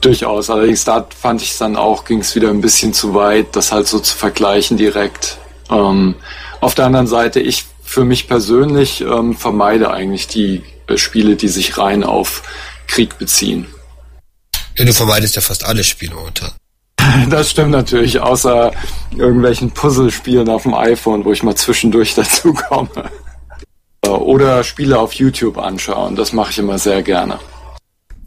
[0.00, 3.56] Durchaus, allerdings da fand ich es dann auch, ging es wieder ein bisschen zu weit,
[3.56, 5.38] das halt so zu vergleichen direkt.
[5.70, 6.14] Ähm,
[6.60, 7.64] auf der anderen Seite, ich
[7.96, 12.42] für mich persönlich ähm, vermeide eigentlich die äh, Spiele, die sich rein auf
[12.88, 13.68] Krieg beziehen.
[14.76, 16.52] Ja, du vermeidest ja fast alle Spiele unter.
[17.30, 18.72] Das stimmt natürlich, außer
[19.12, 23.10] irgendwelchen Puzzlespielen auf dem iPhone, wo ich mal zwischendurch dazu komme.
[24.06, 27.38] Oder Spiele auf YouTube anschauen, das mache ich immer sehr gerne.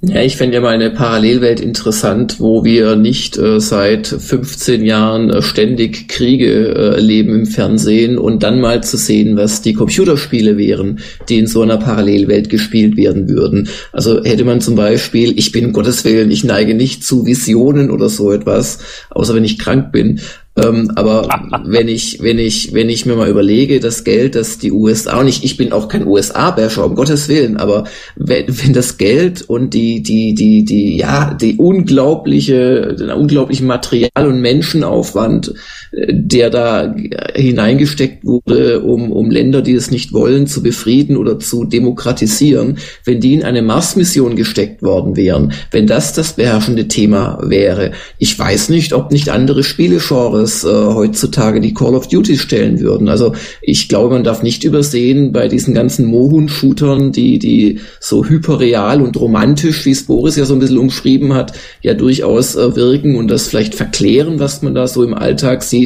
[0.01, 5.29] Ja, ich fände ja mal eine Parallelwelt interessant, wo wir nicht äh, seit 15 Jahren
[5.29, 10.57] äh, ständig Kriege äh, erleben im Fernsehen und dann mal zu sehen, was die Computerspiele
[10.57, 13.67] wären, die in so einer Parallelwelt gespielt werden würden.
[13.91, 18.07] Also hätte man zum Beispiel, ich bin Gottes Willen, ich neige nicht zu Visionen oder
[18.07, 18.79] so etwas,
[19.09, 20.21] außer wenn ich krank bin,
[20.63, 21.27] ähm, aber
[21.65, 25.27] wenn ich, wenn ich, wenn ich mir mal überlege, das Geld, das die USA, und
[25.27, 27.85] ich, ich bin auch kein USA-Basher, um Gottes Willen, aber
[28.15, 34.27] wenn, wenn das Geld und die, die, die, die, ja, die unglaubliche, den unglaublichen Material-
[34.27, 35.53] und Menschenaufwand,
[35.91, 36.95] der da
[37.35, 43.19] hineingesteckt wurde, um, um Länder, die es nicht wollen, zu befrieden oder zu demokratisieren, wenn
[43.19, 47.91] die in eine Mars-Mission gesteckt worden wären, wenn das das beherrschende Thema wäre.
[48.17, 53.09] Ich weiß nicht, ob nicht andere Spielegenres äh, heutzutage die Call of Duty stellen würden.
[53.09, 59.01] Also ich glaube, man darf nicht übersehen bei diesen ganzen Mohun-Shootern, die, die so hyperreal
[59.01, 63.15] und romantisch, wie es Boris ja so ein bisschen umschrieben hat, ja durchaus äh, wirken
[63.15, 65.78] und das vielleicht verklären, was man da so im Alltag sieht.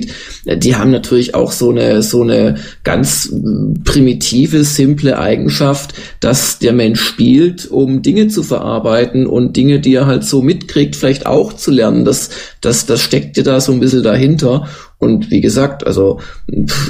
[0.45, 6.59] Äh, die haben natürlich auch so eine, so eine ganz äh, primitive, simple Eigenschaft, dass
[6.59, 11.25] der Mensch spielt, um Dinge zu verarbeiten und Dinge, die er halt so mitkriegt, vielleicht
[11.25, 12.05] auch zu lernen.
[12.05, 12.29] Das,
[12.61, 14.67] das, das steckt ja da so ein bisschen dahinter dahinter.
[14.99, 16.21] Und wie gesagt, also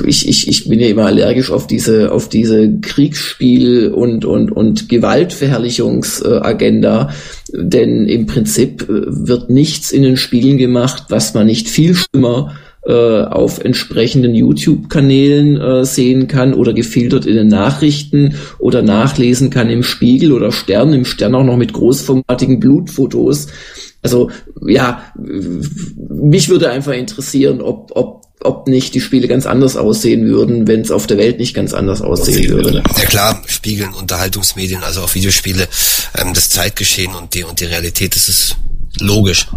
[0.05, 4.87] ich, ich, ich bin ja immer allergisch auf diese, auf diese Kriegsspiel- und, und, und
[4.87, 7.09] Gewaltverherrlichungsagenda.
[7.51, 12.53] Denn im Prinzip äh, wird nichts in den Spielen gemacht, was man nicht viel schlimmer
[12.85, 19.69] äh, auf entsprechenden YouTube-Kanälen äh, sehen kann oder gefiltert in den Nachrichten oder nachlesen kann
[19.69, 23.47] im Spiegel oder Stern, im Stern auch noch mit großformatigen Blutfotos.
[24.01, 24.31] Also
[24.67, 30.67] ja, mich würde einfach interessieren, ob, ob, ob nicht die Spiele ganz anders aussehen würden,
[30.67, 32.83] wenn es auf der Welt nicht ganz anders aussehen würde.
[32.97, 35.69] Ja klar, spiegeln Unterhaltungsmedien, also auch Videospiele,
[36.17, 38.57] ähm, das Zeitgeschehen und die und die Realität, das ist
[38.99, 39.47] logisch.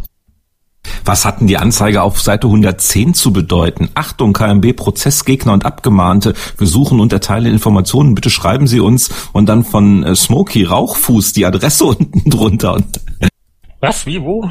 [1.04, 3.88] Was hatten die Anzeige auf Seite 110 zu bedeuten?
[3.94, 6.34] Achtung, KMB, Prozessgegner und Abgemahnte.
[6.58, 8.14] Wir suchen und erteilen Informationen.
[8.14, 12.82] Bitte schreiben Sie uns und dann von äh, Smokey Rauchfuß die Adresse unten drunter.
[13.80, 14.06] Was?
[14.06, 14.22] Wie?
[14.22, 14.50] Wo?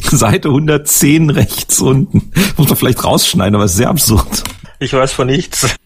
[0.00, 2.32] Seite 110 rechts unten.
[2.56, 4.44] Muss man vielleicht rausschneiden, aber ist sehr absurd.
[4.78, 5.76] Ich weiß von nichts.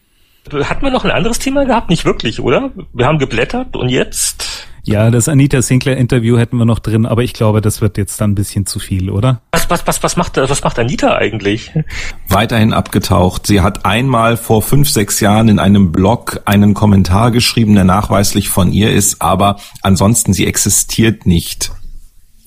[0.51, 1.89] Hatten wir noch ein anderes Thema gehabt?
[1.89, 2.71] Nicht wirklich, oder?
[2.93, 4.46] Wir haben geblättert und jetzt?
[4.87, 8.21] Ja, das Anita Sinclair Interview hätten wir noch drin, aber ich glaube, das wird jetzt
[8.21, 9.41] dann ein bisschen zu viel, oder?
[9.51, 11.71] Was, was, was, was macht, was macht Anita eigentlich?
[12.29, 13.47] Weiterhin abgetaucht.
[13.47, 18.47] Sie hat einmal vor fünf, sechs Jahren in einem Blog einen Kommentar geschrieben, der nachweislich
[18.47, 21.71] von ihr ist, aber ansonsten sie existiert nicht.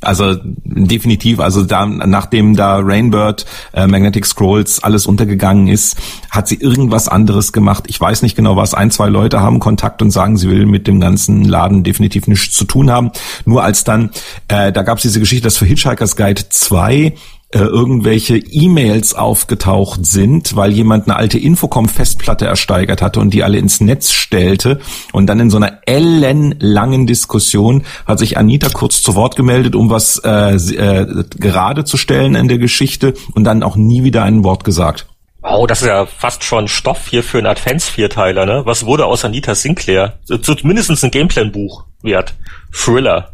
[0.01, 5.97] Also definitiv, also da, nachdem da Rainbird, äh, Magnetic Scrolls alles untergegangen ist,
[6.31, 7.85] hat sie irgendwas anderes gemacht.
[7.89, 8.73] Ich weiß nicht genau was.
[8.73, 12.55] Ein, zwei Leute haben Kontakt und sagen, sie will mit dem ganzen Laden definitiv nichts
[12.55, 13.11] zu tun haben.
[13.45, 14.11] Nur als dann,
[14.49, 17.13] äh, da gab es diese Geschichte, dass für Hitchhiker's Guide 2 äh,
[17.59, 23.81] irgendwelche E-Mails aufgetaucht sind, weil jemand eine alte Infocom-Festplatte ersteigert hatte und die alle ins
[23.81, 24.79] Netz stellte.
[25.13, 29.91] Und dann in so einer ellenlangen Diskussion hat sich Anita kurz zu Wort gemeldet, um
[29.91, 34.45] was äh, äh, gerade zu stellen in der Geschichte und dann auch nie wieder ein
[34.45, 35.07] Wort gesagt.
[35.43, 38.63] Oh, das ist ja fast schon Stoff hier für einen Advents-Vierteiler, ne?
[38.67, 40.19] Was wurde aus Anita Sinclair?
[40.25, 42.35] Zumindest ein Gameplan-Buch wert.
[42.71, 43.33] Thriller.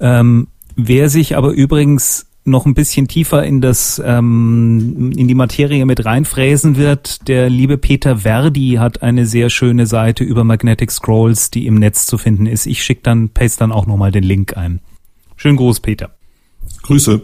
[0.00, 5.86] Ähm, wer sich aber übrigens noch ein bisschen tiefer in das ähm, in die Materie
[5.86, 7.28] mit reinfräsen wird.
[7.28, 12.06] Der liebe Peter Verdi hat eine sehr schöne Seite über Magnetic Scrolls, die im Netz
[12.06, 12.66] zu finden ist.
[12.66, 14.80] Ich schicke dann, paste dann auch nochmal den Link ein.
[15.36, 16.10] Schönen Gruß, Peter.
[16.82, 17.22] Grüße.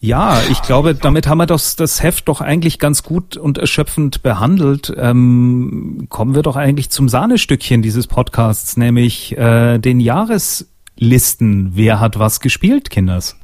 [0.00, 4.22] Ja, ich glaube, damit haben wir das, das Heft doch eigentlich ganz gut und erschöpfend
[4.22, 4.94] behandelt.
[4.96, 11.72] Ähm, kommen wir doch eigentlich zum Sahnestückchen dieses Podcasts, nämlich äh, den Jahreslisten.
[11.74, 13.36] Wer hat was gespielt, Kinders?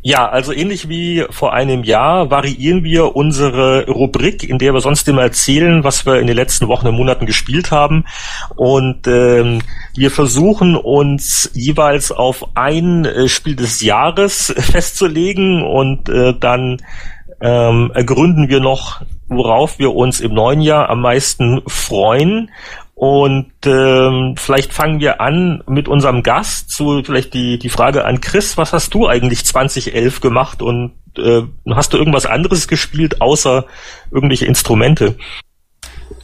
[0.00, 5.08] Ja, also ähnlich wie vor einem Jahr variieren wir unsere Rubrik, in der wir sonst
[5.08, 8.04] immer erzählen, was wir in den letzten Wochen und Monaten gespielt haben.
[8.54, 9.60] Und ähm,
[9.96, 16.78] wir versuchen uns jeweils auf ein äh, Spiel des Jahres festzulegen und äh, dann
[17.40, 22.50] ähm, ergründen wir noch, worauf wir uns im neuen Jahr am meisten freuen.
[22.98, 26.72] Und ähm, vielleicht fangen wir an mit unserem Gast.
[26.72, 31.42] So vielleicht die die Frage an Chris: Was hast du eigentlich 2011 gemacht und äh,
[31.70, 33.66] hast du irgendwas anderes gespielt außer
[34.10, 35.16] irgendwelche Instrumente?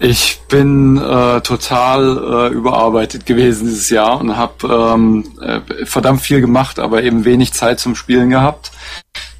[0.01, 6.41] Ich bin äh, total äh, überarbeitet gewesen dieses Jahr und habe ähm, äh, verdammt viel
[6.41, 8.72] gemacht, aber eben wenig Zeit zum Spielen gehabt.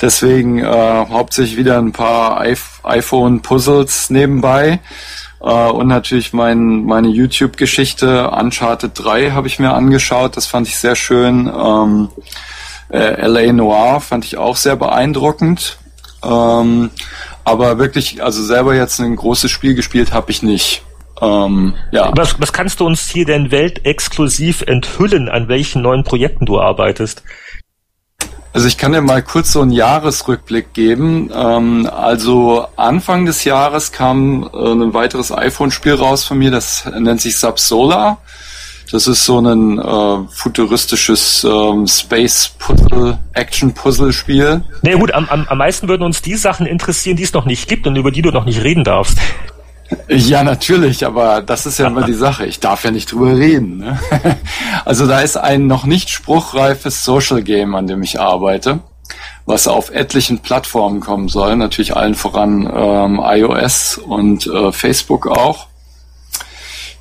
[0.01, 2.41] Deswegen äh, hauptsächlich wieder ein paar
[2.85, 4.79] iPhone-Puzzles nebenbai
[5.45, 10.37] äh, und natürlich mein, meine YouTube-Geschichte Uncharted 3 habe ich mir angeschaut.
[10.37, 11.53] Das fand ich sehr schön.
[11.55, 12.09] Ähm,
[12.89, 15.79] äh, LA Noir fand ich auch sehr beeindruckend.
[16.25, 16.91] Ähm,
[17.45, 20.83] aber wirklich, also selber jetzt ein großes Spiel gespielt habe ich nicht.
[21.21, 22.11] Ähm, ja.
[22.17, 27.23] Was, was kannst du uns hier denn weltexklusiv enthüllen, an welchen neuen Projekten du arbeitest?
[28.55, 31.29] Also ich kann dir mal kurz so einen Jahresrückblick geben.
[31.35, 37.21] Ähm, also Anfang des Jahres kam äh, ein weiteres iPhone-Spiel raus von mir, das nennt
[37.21, 38.19] sich Subsolar.
[38.93, 44.63] Das ist so ein äh, futuristisches ähm, Space-Puzzle, Action-Puzzle-Spiel.
[44.83, 47.69] Na nee, gut, am, am meisten würden uns die Sachen interessieren, die es noch nicht
[47.69, 49.19] gibt und über die du noch nicht reden darfst.
[50.09, 52.47] Ja, natürlich, aber das ist ja immer die Sache.
[52.47, 53.79] Ich darf ja nicht drüber reden.
[53.79, 53.99] Ne?
[54.85, 58.81] Also da ist ein noch nicht spruchreifes Social Game, an dem ich arbeite,
[59.47, 61.57] was auf etlichen Plattformen kommen soll.
[61.57, 65.69] Natürlich allen voran ähm, iOS und äh, Facebook auch.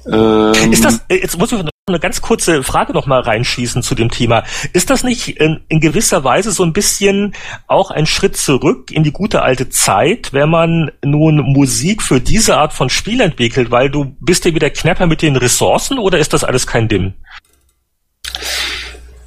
[0.05, 3.93] Ähm, ist das, äh, jetzt muss ich eine ganz kurze Frage noch mal reinschießen zu
[3.93, 4.45] dem Thema.
[4.71, 7.35] Ist das nicht in, in, gewisser Weise so ein bisschen
[7.67, 12.55] auch ein Schritt zurück in die gute alte Zeit, wenn man nun Musik für diese
[12.55, 16.31] Art von Spiel entwickelt, weil du bist ja wieder knapper mit den Ressourcen oder ist
[16.31, 17.15] das alles kein Dim?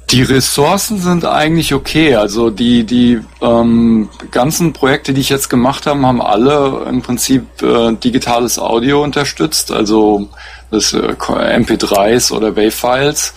[0.09, 2.15] Die Ressourcen sind eigentlich okay.
[2.15, 7.61] Also die, die ähm, ganzen Projekte, die ich jetzt gemacht habe, haben alle im Prinzip
[7.61, 9.71] äh, digitales Audio unterstützt.
[9.71, 10.29] Also
[10.71, 13.33] das äh, MP3s oder WAV-Files.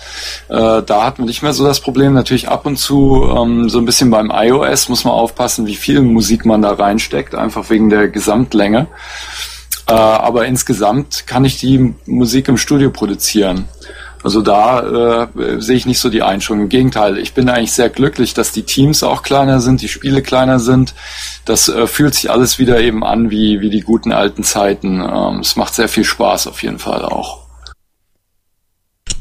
[0.48, 2.14] Äh, da hat man nicht mehr so das Problem.
[2.14, 6.00] Natürlich ab und zu ähm, so ein bisschen beim iOS muss man aufpassen, wie viel
[6.00, 8.88] Musik man da reinsteckt, einfach wegen der Gesamtlänge.
[9.86, 13.68] Äh, aber insgesamt kann ich die Musik im Studio produzieren.
[14.22, 16.64] Also da äh, sehe ich nicht so die Einschränkung.
[16.64, 20.22] Im Gegenteil, ich bin eigentlich sehr glücklich, dass die Teams auch kleiner sind, die Spiele
[20.22, 20.94] kleiner sind.
[21.46, 25.00] Das äh, fühlt sich alles wieder eben an wie, wie die guten alten Zeiten.
[25.00, 27.40] Ähm, es macht sehr viel Spaß auf jeden Fall auch.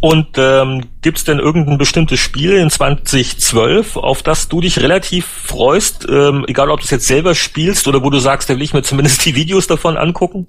[0.02, 5.26] Und ähm, gibt es denn irgendein bestimmtes Spiel in 2012, auf das du dich relativ
[5.26, 8.62] freust, ähm, egal ob du es jetzt selber spielst oder wo du sagst, da will
[8.62, 10.48] ich mir zumindest die Videos davon angucken?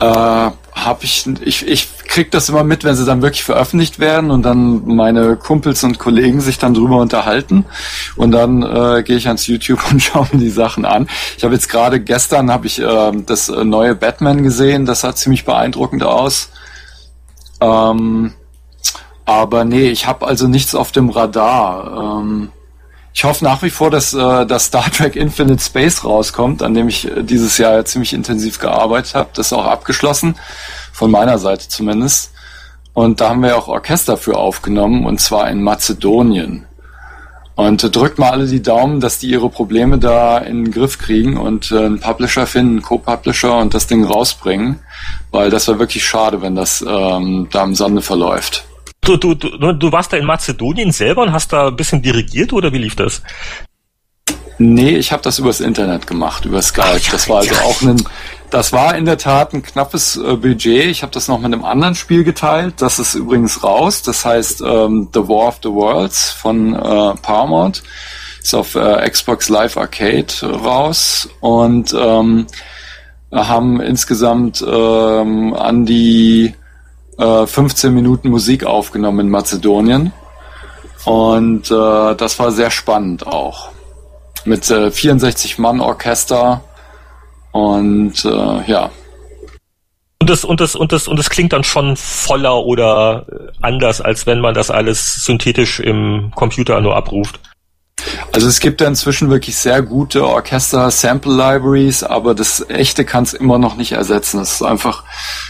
[0.00, 4.30] Äh, hab ich, ich, ich krieg das immer mit, wenn sie dann wirklich veröffentlicht werden
[4.30, 7.64] und dann meine Kumpels und Kollegen sich dann drüber unterhalten
[8.14, 11.08] und dann äh, gehe ich ans YouTube und schaue mir die Sachen an.
[11.36, 15.44] Ich habe jetzt gerade gestern habe ich äh, das neue Batman gesehen, das sah ziemlich
[15.44, 16.50] beeindruckend aus.
[17.60, 18.34] Ähm,
[19.24, 22.20] aber nee, ich habe also nichts auf dem Radar.
[22.20, 22.52] Ähm,
[23.16, 26.86] ich hoffe nach wie vor, dass, äh, dass Star Trek Infinite Space rauskommt, an dem
[26.86, 29.30] ich äh, dieses Jahr ziemlich intensiv gearbeitet habe.
[29.32, 30.34] Das ist auch abgeschlossen,
[30.92, 32.32] von meiner Seite zumindest.
[32.92, 36.66] Und da haben wir auch Orchester für aufgenommen, und zwar in Mazedonien.
[37.54, 40.98] Und äh, drückt mal alle die Daumen, dass die ihre Probleme da in den Griff
[40.98, 44.80] kriegen und äh, einen Publisher finden, einen Co-Publisher und das Ding rausbringen.
[45.30, 48.66] Weil das wäre wirklich schade, wenn das ähm, da im Sande verläuft.
[49.06, 52.52] Du, du, du, du warst da in Mazedonien selber und hast da ein bisschen dirigiert
[52.52, 53.22] oder wie lief das?
[54.58, 56.86] Nee, ich habe das übers Internet gemacht, über Skype.
[56.88, 57.60] Ach, ja, das war also ja.
[57.62, 58.02] auch ein,
[58.50, 60.86] das war in der Tat ein knappes äh, Budget.
[60.86, 62.74] Ich habe das noch mit einem anderen Spiel geteilt.
[62.78, 64.02] Das ist übrigens raus.
[64.02, 67.84] Das heißt ähm, The War of the Worlds von äh, Paramount.
[68.42, 72.48] Ist auf äh, Xbox Live Arcade raus und ähm,
[73.30, 76.54] haben insgesamt ähm, an die
[77.18, 80.12] äh, 15 Minuten Musik aufgenommen in Mazedonien.
[81.04, 83.70] Und äh, das war sehr spannend auch.
[84.44, 86.62] Mit äh, 64 Mann Orchester
[87.52, 88.90] und äh, ja.
[90.20, 94.00] Und das, und das, und das, und das klingt dann schon voller oder äh, anders,
[94.00, 97.40] als wenn man das alles synthetisch im Computer nur abruft.
[98.32, 103.58] Also es gibt ja inzwischen wirklich sehr gute Orchester-Sample-Libraries, aber das echte kann es immer
[103.58, 104.40] noch nicht ersetzen.
[104.40, 105.04] Es ist einfach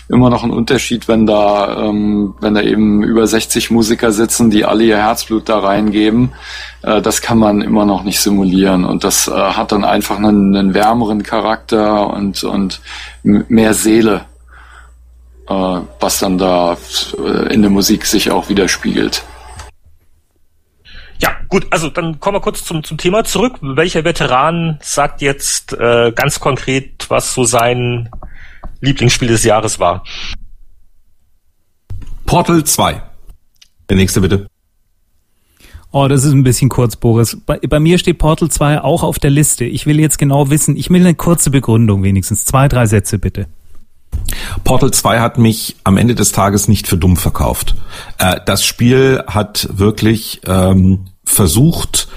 [0.08, 4.64] immer noch ein Unterschied, wenn da, ähm, wenn da eben über 60 Musiker sitzen, die
[4.64, 6.32] alle ihr Herzblut da reingeben.
[6.82, 10.54] Äh, das kann man immer noch nicht simulieren und das äh, hat dann einfach einen,
[10.54, 12.80] einen wärmeren Charakter und, und
[13.22, 14.24] mehr Seele,
[15.48, 16.76] äh, was dann da
[17.18, 19.24] äh, in der Musik sich auch widerspiegelt.
[21.18, 23.58] Ja, gut, also dann kommen wir kurz zum, zum Thema zurück.
[23.60, 28.10] Welcher Veteran sagt jetzt äh, ganz konkret, was so sein
[28.80, 30.04] Lieblingsspiel des Jahres war?
[32.26, 33.02] Portal 2.
[33.88, 34.48] Der nächste bitte.
[35.92, 37.38] Oh, das ist ein bisschen kurz, Boris.
[37.46, 39.64] Bei, bei, mir steht Portal 2 auch auf der Liste.
[39.64, 42.44] Ich will jetzt genau wissen, ich will eine kurze Begründung wenigstens.
[42.44, 43.46] Zwei, drei Sätze bitte.
[44.64, 47.74] Portal 2 hat mich am Ende des Tages nicht für dumm verkauft.
[48.18, 52.08] Äh, das Spiel hat wirklich ähm, versucht,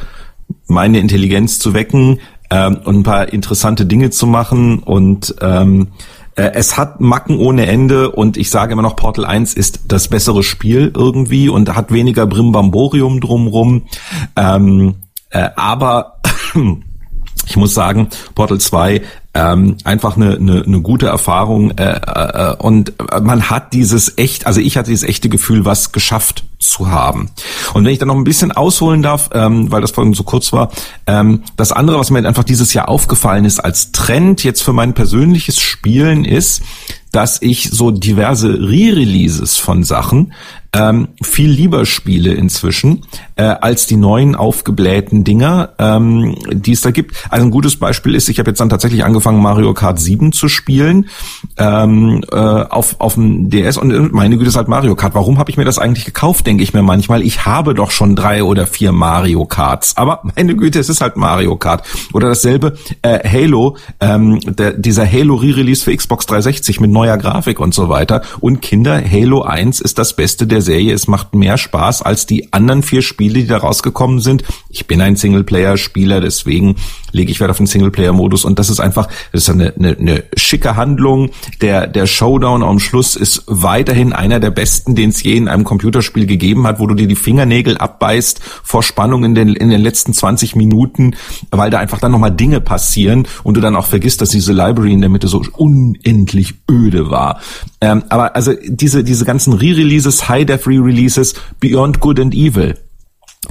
[0.67, 2.19] meine Intelligenz zu wecken
[2.49, 5.89] ähm, und ein paar interessante Dinge zu machen und ähm,
[6.35, 10.07] äh, es hat Macken ohne Ende und ich sage immer noch, Portal 1 ist das
[10.07, 13.83] bessere Spiel irgendwie und hat weniger Brimbamborium drumrum.
[14.35, 14.95] Ähm,
[15.31, 16.21] äh, aber
[17.49, 19.01] ich muss sagen, Portal 2
[19.33, 24.59] ähm, einfach eine, eine, eine gute Erfahrung äh, äh, und man hat dieses echt, also
[24.59, 27.31] ich hatte dieses echte Gefühl, was geschafft zu haben.
[27.73, 30.51] Und wenn ich dann noch ein bisschen ausholen darf, ähm, weil das vorhin so kurz
[30.53, 30.71] war,
[31.07, 34.93] ähm, das andere, was mir einfach dieses Jahr aufgefallen ist als Trend jetzt für mein
[34.93, 36.61] persönliches Spielen ist,
[37.11, 40.33] dass ich so diverse Re-Releases von Sachen
[40.73, 43.03] ähm, viel lieber spiele inzwischen
[43.35, 47.15] äh, als die neuen aufgeblähten Dinger, ähm, die es da gibt.
[47.29, 50.47] Also ein gutes Beispiel ist, ich habe jetzt dann tatsächlich angefangen, Mario Kart 7 zu
[50.47, 51.09] spielen
[51.57, 55.15] ähm, äh, auf, auf dem DS und meine Güte ist halt Mario Kart.
[55.15, 57.23] Warum habe ich mir das eigentlich gekauft, denke ich mir manchmal.
[57.23, 59.97] Ich habe doch schon drei oder vier Mario Karts.
[59.97, 61.87] Aber meine Güte, es ist halt Mario Kart.
[62.13, 67.59] Oder dasselbe äh, Halo, ähm, der, dieser Halo Re-Release für Xbox 360 mit neuer Grafik
[67.59, 68.21] und so weiter.
[68.39, 70.93] Und Kinder, Halo 1 ist das Beste der Serie.
[70.93, 74.43] Es macht mehr Spaß als die anderen vier Spiele, die da rausgekommen sind.
[74.69, 76.75] Ich bin ein Singleplayer-Spieler, deswegen
[77.11, 78.45] lege ich Wert auf den Singleplayer-Modus.
[78.45, 81.31] Und das ist einfach, das ist eine, eine, eine schicke Handlung.
[81.61, 85.63] Der, der Showdown am Schluss ist weiterhin einer der besten, den es je in einem
[85.63, 89.81] Computerspiel gegeben hat, wo du dir die Fingernägel abbeißt vor Spannung in den, in den
[89.81, 91.15] letzten 20 Minuten,
[91.51, 94.93] weil da einfach dann nochmal Dinge passieren und du dann auch vergisst, dass diese Library
[94.93, 97.39] in der Mitte so unendlich öde war.
[97.81, 102.75] Ähm, aber also diese, diese ganzen Re-Releases, High-Def Re-Releases, Beyond Good and Evil,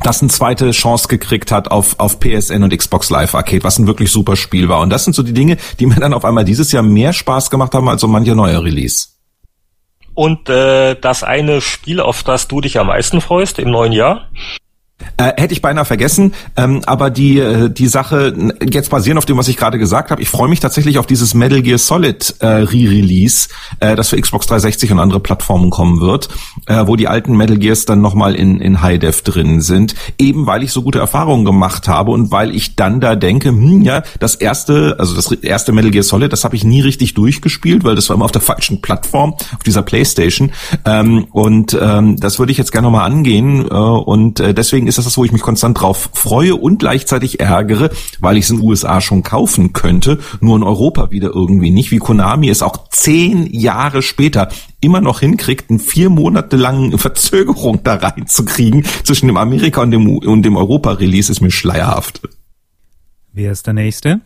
[0.02, 3.86] das eine zweite Chance gekriegt hat auf, auf PSN und Xbox Live Arcade, was ein
[3.86, 4.80] wirklich super Spiel war.
[4.80, 7.50] Und das sind so die Dinge, die mir dann auf einmal dieses Jahr mehr Spaß
[7.50, 9.08] gemacht haben als so manche neue Release.
[10.14, 14.28] Und äh, das eine Spiel, auf das du dich am meisten freust im neuen Jahr?
[15.16, 18.34] Äh, hätte ich beinahe vergessen, ähm, aber die äh, die Sache
[18.68, 21.34] jetzt basierend auf dem, was ich gerade gesagt habe, ich freue mich tatsächlich auf dieses
[21.34, 23.48] Metal Gear Solid äh, Re-Release,
[23.80, 26.28] äh, das für Xbox 360 und andere Plattformen kommen wird,
[26.66, 30.46] äh, wo die alten Metal Gears dann nochmal in in High Def drin sind, eben
[30.46, 34.02] weil ich so gute Erfahrungen gemacht habe und weil ich dann da denke, hm, ja,
[34.18, 37.94] das erste, also das erste Metal Gear Solid, das habe ich nie richtig durchgespielt, weil
[37.94, 40.52] das war immer auf der falschen Plattform, auf dieser PlayStation.
[40.84, 44.98] Ähm, und ähm, das würde ich jetzt gerne nochmal angehen äh, und äh, deswegen ist
[44.98, 48.56] das das, wo ich mich konstant drauf freue und gleichzeitig ärgere, weil ich es in
[48.56, 52.88] den USA schon kaufen könnte, nur in Europa wieder irgendwie nicht, wie Konami es auch
[52.88, 54.48] zehn Jahre später
[54.80, 60.18] immer noch hinkriegt, einen vier Monate langen Verzögerung da reinzukriegen zwischen dem Amerika und dem,
[60.18, 62.20] und dem Europa-Release, ist mir schleierhaft.
[63.32, 64.20] Wer ist der Nächste?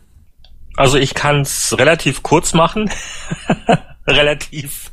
[0.76, 2.90] Also ich kann es relativ kurz machen.
[4.06, 4.90] relativ.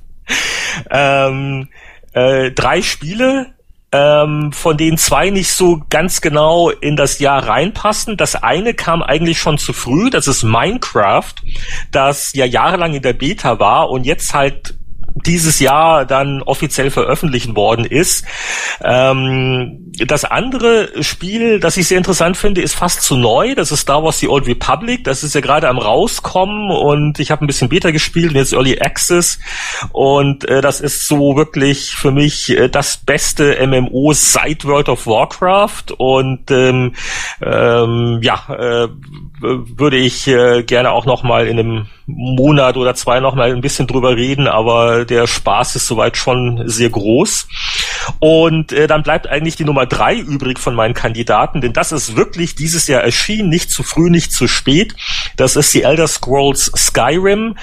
[0.90, 1.70] Ähm,
[2.14, 3.54] äh, drei Spiele,
[3.92, 8.18] ähm, von denen zwei nicht so ganz genau in das Jahr reinpassen.
[8.18, 11.34] Das eine kam eigentlich schon zu früh, das ist Minecraft,
[11.92, 14.79] das ja jahrelang in der Beta war und jetzt halt
[15.16, 18.26] dieses Jahr dann offiziell veröffentlicht worden ist.
[18.84, 23.56] Ähm, das andere Spiel, das ich sehr interessant finde, ist fast zu neu.
[23.56, 25.04] Das ist Star Wars The Old Republic.
[25.04, 28.54] Das ist ja gerade am rauskommen und ich habe ein bisschen Beta gespielt und jetzt
[28.54, 29.40] Early Access.
[29.92, 35.06] Und äh, das ist so wirklich für mich äh, das beste MMO seit World of
[35.08, 35.92] Warcraft.
[35.98, 36.94] Und ähm,
[37.42, 38.88] ähm, ja, äh,
[39.42, 43.62] würde ich äh, gerne auch noch mal in einem Monat oder zwei noch mal ein
[43.62, 47.48] bisschen drüber reden, aber der Spaß ist soweit schon sehr groß.
[48.20, 52.16] Und äh, dann bleibt eigentlich die Nummer drei übrig von meinen Kandidaten, denn das ist
[52.16, 54.96] wirklich dieses Jahr erschienen, nicht zu früh, nicht zu spät.
[55.38, 57.56] Das ist die Elder Scrolls Skyrim.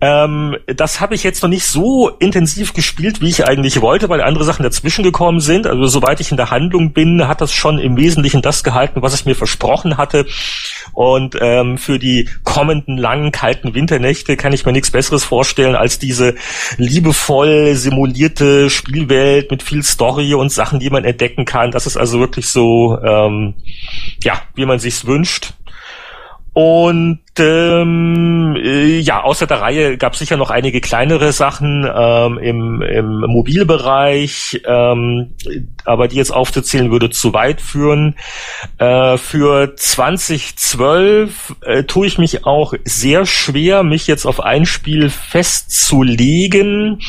[0.00, 4.22] Ähm, das habe ich jetzt noch nicht so intensiv gespielt, wie ich eigentlich wollte, weil
[4.22, 5.66] andere Sachen dazwischen gekommen sind.
[5.66, 9.14] Also soweit ich in der Handlung bin, hat das schon im Wesentlichen das gehalten, was
[9.14, 10.26] ich mir versprochen hatte.
[10.92, 15.98] Und ähm, für die kommenden langen, kalten Winternächte kann ich mir nichts Besseres vorstellen als
[15.98, 16.34] diese
[16.76, 21.70] liebevoll simulierte Spielwelt mit viel Story und Sachen, die man entdecken kann.
[21.70, 23.54] Das ist also wirklich so, ähm,
[24.22, 25.54] ja, wie man sich's wünscht.
[26.52, 32.38] Und ähm, äh, ja, außer der Reihe gab es sicher noch einige kleinere Sachen ähm,
[32.38, 35.34] im, im Mobilbereich, ähm,
[35.84, 38.16] aber die jetzt aufzuzählen würde zu weit führen.
[38.78, 45.10] Äh, für 2012 äh, tue ich mich auch sehr schwer, mich jetzt auf ein Spiel
[45.10, 47.00] festzulegen.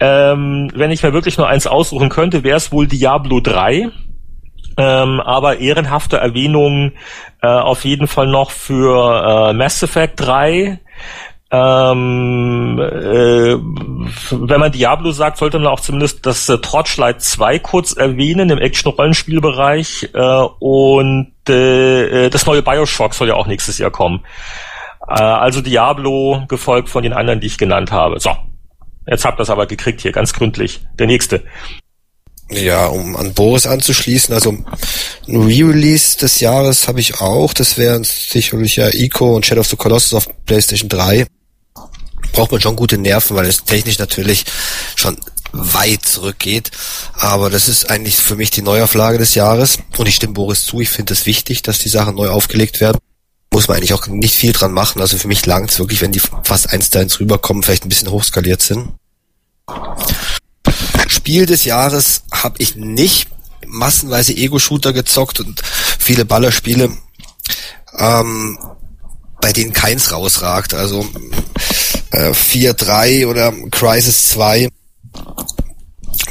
[0.00, 3.90] Ähm, wenn ich mir wirklich nur eins aussuchen könnte, wäre es wohl Diablo 3.
[4.78, 6.92] Ähm, aber ehrenhafte Erwähnung
[7.42, 10.80] äh, auf jeden Fall noch für äh, Mass Effect 3.
[11.48, 13.56] Ähm, äh,
[14.30, 18.58] wenn man Diablo sagt, sollte man auch zumindest das äh, Torchlight 2 kurz erwähnen im
[18.58, 24.24] Action-Rollenspielbereich äh, und äh, äh, das neue Bioshock soll ja auch nächstes Jahr kommen.
[25.08, 28.18] Äh, also Diablo gefolgt von den anderen, die ich genannt habe.
[28.18, 28.30] So,
[29.06, 30.80] jetzt habt ihr das aber gekriegt hier, ganz gründlich.
[30.98, 31.44] Der nächste.
[32.48, 34.66] Ja, um an Boris anzuschließen, also ein
[35.36, 37.52] Re-Release des Jahres habe ich auch.
[37.52, 41.26] Das wären sicherlich ja Ico und Shadow of the Colossus auf PlayStation 3.
[42.32, 44.44] Braucht man schon gute Nerven, weil es technisch natürlich
[44.94, 45.18] schon
[45.52, 46.70] weit zurückgeht.
[47.14, 49.78] Aber das ist eigentlich für mich die Neuauflage des Jahres.
[49.96, 52.98] Und ich stimme Boris zu, ich finde es wichtig, dass die Sachen neu aufgelegt werden.
[53.52, 55.00] Muss man eigentlich auch nicht viel dran machen.
[55.00, 57.88] Also für mich langt es wirklich, wenn die fast eins da ins rüberkommen, vielleicht ein
[57.88, 58.92] bisschen hochskaliert sind.
[61.26, 63.26] Spiel des Jahres habe ich nicht
[63.66, 65.60] massenweise Ego-Shooter gezockt und
[65.98, 66.96] viele Ballerspiele,
[67.98, 68.56] ähm,
[69.40, 70.72] bei denen keins rausragt.
[70.72, 71.04] Also
[72.12, 74.68] äh, 4-3 oder Crisis 2.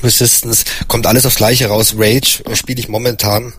[0.02, 1.96] Resistance, kommt alles aufs gleiche raus.
[1.98, 3.52] Rage spiele ich momentan.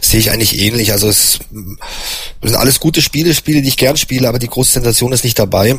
[0.00, 0.90] Sehe ich eigentlich ähnlich.
[0.90, 1.38] Also es
[2.42, 5.38] sind alles gute Spiele, Spiele, die ich gern spiele, aber die große Sensation ist nicht
[5.38, 5.78] dabei.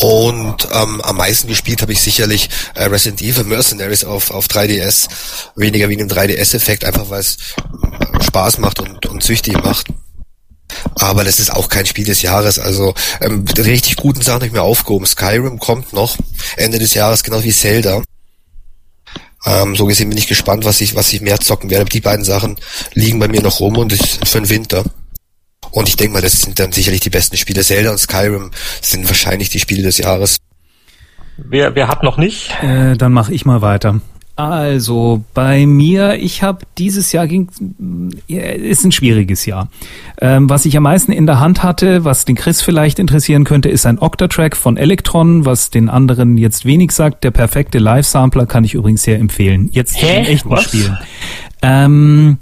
[0.00, 5.08] Und ähm, am meisten gespielt habe ich sicherlich äh, Resident Evil Mercenaries auf, auf 3DS.
[5.56, 9.86] Weniger wegen dem 3DS-Effekt, einfach weil es äh, Spaß macht und, und süchtig macht.
[10.96, 12.58] Aber das ist auch kein Spiel des Jahres.
[12.58, 15.06] Also ähm, richtig guten Sachen habe ich mir aufgehoben.
[15.06, 16.16] Skyrim kommt noch
[16.56, 18.02] Ende des Jahres, genau wie Zelda.
[19.46, 21.84] Ähm, so gesehen bin ich gespannt, was ich, was ich mehr zocken werde.
[21.84, 22.56] Die beiden Sachen
[22.94, 24.84] liegen bei mir noch rum und ist für den Winter.
[25.74, 27.62] Und ich denke mal, das sind dann sicherlich die besten Spiele.
[27.62, 30.36] Zelda und Skyrim sind wahrscheinlich die Spiele des Jahres.
[31.36, 32.54] Wer, wer hat noch nicht?
[32.62, 34.00] Äh, dann mache ich mal weiter.
[34.36, 37.48] Also bei mir, ich habe dieses Jahr ging,
[38.28, 39.68] ist ein schwieriges Jahr.
[40.20, 43.68] Ähm, was ich am meisten in der Hand hatte, was den Chris vielleicht interessieren könnte,
[43.68, 47.24] ist ein Octatrack von Electron, was den anderen jetzt wenig sagt.
[47.24, 49.70] Der perfekte Live-Sampler kann ich übrigens sehr empfehlen.
[49.72, 50.20] Jetzt Hä?
[50.20, 50.62] in echten was?
[50.62, 50.98] Spielen.
[51.62, 52.38] Ähm,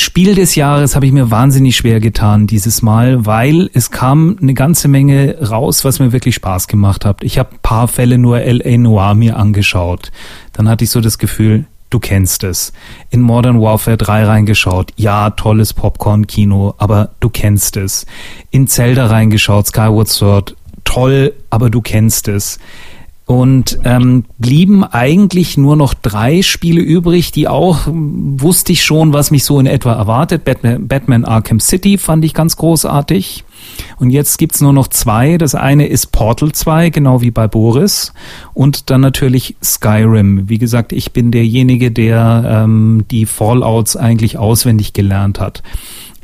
[0.00, 4.54] Spiel des Jahres habe ich mir wahnsinnig schwer getan dieses Mal, weil es kam eine
[4.54, 7.24] ganze Menge raus, was mir wirklich Spaß gemacht hat.
[7.24, 10.12] Ich habe paar Fälle nur LA Noir mir angeschaut.
[10.52, 12.72] Dann hatte ich so das Gefühl, du kennst es.
[13.10, 18.06] In Modern Warfare 3 reingeschaut, ja, tolles Popcorn-Kino, aber du kennst es.
[18.50, 22.58] In Zelda reingeschaut, Skyward Sword, toll, aber du kennst es.
[23.28, 29.30] Und ähm, blieben eigentlich nur noch drei Spiele übrig, die auch, wusste ich schon, was
[29.30, 30.46] mich so in etwa erwartet.
[30.46, 33.44] Batman, Batman Arkham City fand ich ganz großartig.
[33.98, 35.36] Und jetzt gibt's nur noch zwei.
[35.36, 38.14] Das eine ist Portal 2, genau wie bei Boris.
[38.54, 40.48] Und dann natürlich Skyrim.
[40.48, 45.62] Wie gesagt, ich bin derjenige, der ähm, die Fallouts eigentlich auswendig gelernt hat.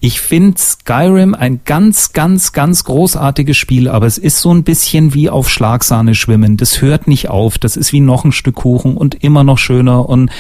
[0.06, 5.14] Ich finde Skyrim ein ganz, ganz, ganz großartiges Spiel, aber es ist so ein bisschen
[5.14, 6.58] wie auf Schlagsahne schwimmen.
[6.58, 7.56] Das hört nicht auf.
[7.56, 10.30] Das ist wie noch ein Stück Kuchen und immer noch schöner und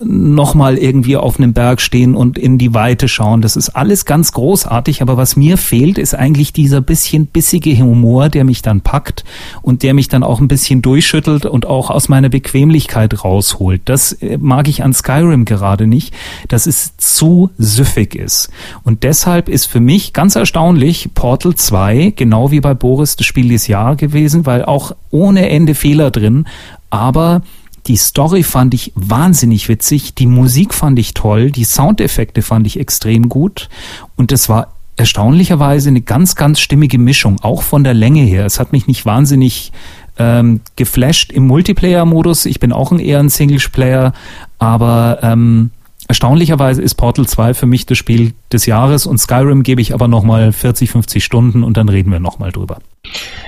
[0.00, 3.42] nochmal irgendwie auf einem Berg stehen und in die Weite schauen.
[3.42, 8.28] Das ist alles ganz großartig, aber was mir fehlt, ist eigentlich dieser bisschen bissige Humor,
[8.28, 9.22] der mich dann packt
[9.62, 13.82] und der mich dann auch ein bisschen durchschüttelt und auch aus meiner Bequemlichkeit rausholt.
[13.84, 16.12] Das äh, mag ich an Skyrim gerade nicht,
[16.48, 18.50] dass es zu süffig ist.
[18.82, 23.50] Und deshalb ist für mich ganz erstaunlich Portal 2, genau wie bei Boris, das Spiel
[23.50, 26.46] des Jahr gewesen, weil auch ohne Ende Fehler drin,
[26.88, 27.42] aber
[27.86, 32.80] die Story fand ich wahnsinnig witzig, die Musik fand ich toll, die Soundeffekte fand ich
[32.80, 33.68] extrem gut
[34.16, 38.46] und es war erstaunlicherweise eine ganz, ganz stimmige Mischung, auch von der Länge her.
[38.46, 39.72] Es hat mich nicht wahnsinnig
[40.18, 42.46] ähm, geflasht im Multiplayer-Modus.
[42.46, 44.14] Ich bin auch ein eher ein Singleplayer,
[44.58, 45.70] aber ähm,
[46.08, 50.08] Erstaunlicherweise ist Portal 2 für mich das Spiel des Jahres und Skyrim gebe ich aber
[50.08, 52.78] nochmal 40, 50 Stunden und dann reden wir nochmal drüber.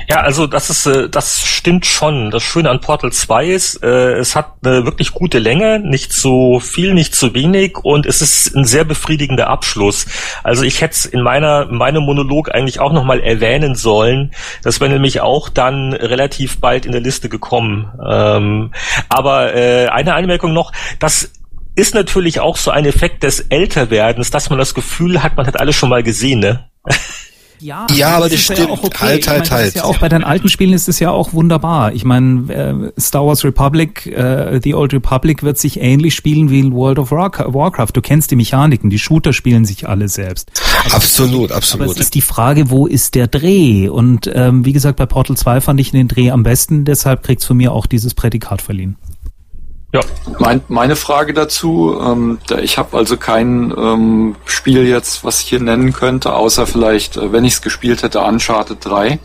[0.09, 2.31] Ja, also das ist, äh, das stimmt schon.
[2.31, 6.61] Das Schöne an Portal 2 ist, äh, es hat eine wirklich gute Länge, nicht zu
[6.61, 10.07] viel, nicht zu wenig und es ist ein sehr befriedigender Abschluss.
[10.43, 14.33] Also ich hätte es in meiner, meinem Monolog eigentlich auch nochmal erwähnen sollen.
[14.63, 17.91] Das wäre nämlich auch dann relativ bald in der Liste gekommen.
[18.07, 18.73] Ähm,
[19.09, 21.31] aber äh, eine Anmerkung noch, dass
[21.77, 25.59] ist natürlich auch so ein Effekt des Älterwerdens, dass man das Gefühl hat, man hat
[25.61, 26.69] alles schon mal gesehen, ne?
[27.61, 28.59] Ja, ja aber das, das stimmt.
[28.59, 29.05] Ja auch okay.
[29.05, 29.75] Halt, halt, meine, halt.
[29.75, 31.95] Ja auch bei den alten Spielen ist es ja auch wunderbar.
[31.95, 36.61] Ich meine, äh, Star Wars Republic, äh, The Old Republic wird sich ähnlich spielen wie
[36.61, 37.93] in World of Warcraft.
[37.95, 40.51] Du kennst die Mechaniken, die Shooter spielen sich alle selbst.
[40.85, 41.87] Aber absolut, absolut.
[41.87, 43.89] Aber es ist die Frage, wo ist der Dreh?
[43.89, 47.47] Und ähm, wie gesagt, bei Portal 2 fand ich den Dreh am besten, deshalb kriegt's
[47.47, 48.97] von mir auch dieses Prädikat verliehen.
[49.95, 50.01] Ja.
[50.41, 55.61] Mein, meine Frage dazu, ähm, ich habe also kein ähm, Spiel jetzt, was ich hier
[55.61, 59.21] nennen könnte, außer vielleicht, äh, wenn ich es gespielt hätte, Uncharted 3.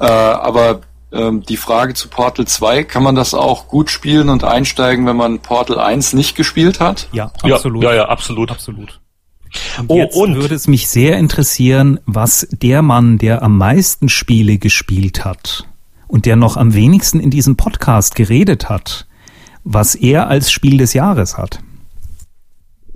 [0.00, 0.80] Äh, aber
[1.12, 5.16] ähm, die Frage zu Portal 2, kann man das auch gut spielen und einsteigen, wenn
[5.16, 7.08] man Portal 1 nicht gespielt hat?
[7.12, 7.84] Ja, absolut.
[7.84, 8.50] Ja, ja, ja absolut.
[8.50, 9.00] Absolut.
[9.76, 14.08] Und oh, jetzt und würde es mich sehr interessieren, was der Mann, der am meisten
[14.08, 15.68] Spiele gespielt hat
[16.08, 19.06] und der noch am wenigsten in diesem Podcast geredet hat,
[19.64, 21.58] was er als Spiel des Jahres hat.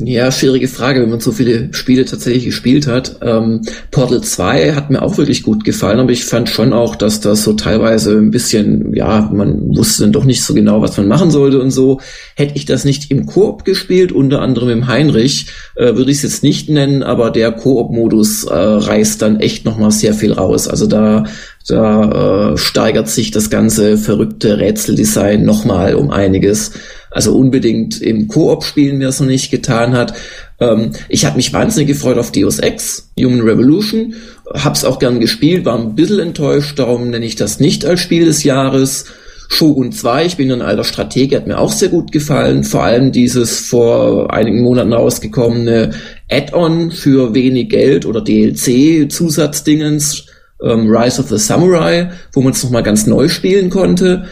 [0.00, 3.16] Ja, schwierige Frage, wenn man so viele Spiele tatsächlich gespielt hat.
[3.20, 7.20] Ähm, Portal 2 hat mir auch wirklich gut gefallen, aber ich fand schon auch, dass
[7.20, 11.08] das so teilweise ein bisschen, ja, man wusste dann doch nicht so genau, was man
[11.08, 12.00] machen sollte und so.
[12.36, 16.22] Hätte ich das nicht im Koop gespielt, unter anderem im Heinrich, äh, würde ich es
[16.22, 20.68] jetzt nicht nennen, aber der Koop-Modus äh, reißt dann echt nochmal sehr viel raus.
[20.68, 21.24] Also da
[21.68, 26.70] da äh, steigert sich das ganze verrückte Rätseldesign nochmal um einiges.
[27.10, 30.14] Also unbedingt im Koop spielen, wer es noch nicht getan hat.
[30.60, 34.14] Ähm, ich habe mich wahnsinnig gefreut auf Deus Ex, Human Revolution.
[34.52, 38.24] Hab's auch gern gespielt, war ein bisschen enttäuscht, darum nenne ich das nicht als Spiel
[38.24, 39.04] des Jahres.
[39.50, 42.64] Shogun 2, ich bin ein alter Stratege, hat mir auch sehr gut gefallen.
[42.64, 45.92] Vor allem dieses vor einigen Monaten rausgekommene
[46.30, 50.26] Add-on für wenig Geld oder DLC-Zusatzdingens
[50.62, 54.24] ähm, Rise of the Samurai, wo man es nochmal ganz neu spielen konnte.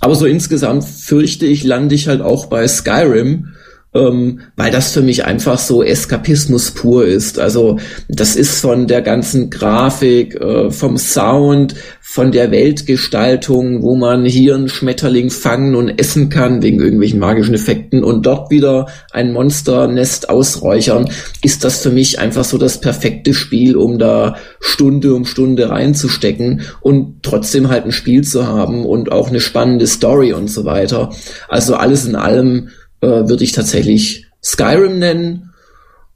[0.00, 3.54] Aber so insgesamt fürchte ich, lande ich halt auch bei Skyrim.
[3.94, 7.38] Ähm, weil das für mich einfach so Eskapismus pur ist.
[7.38, 7.78] Also
[8.08, 14.54] das ist von der ganzen Grafik, äh, vom Sound, von der Weltgestaltung, wo man hier
[14.54, 20.28] einen Schmetterling fangen und essen kann wegen irgendwelchen magischen Effekten und dort wieder ein Monsternest
[20.28, 21.10] ausräuchern,
[21.42, 26.62] ist das für mich einfach so das perfekte Spiel, um da Stunde um Stunde reinzustecken
[26.80, 31.10] und trotzdem halt ein Spiel zu haben und auch eine spannende Story und so weiter.
[31.48, 32.68] Also alles in allem
[33.02, 35.50] äh, würde ich tatsächlich Skyrim nennen.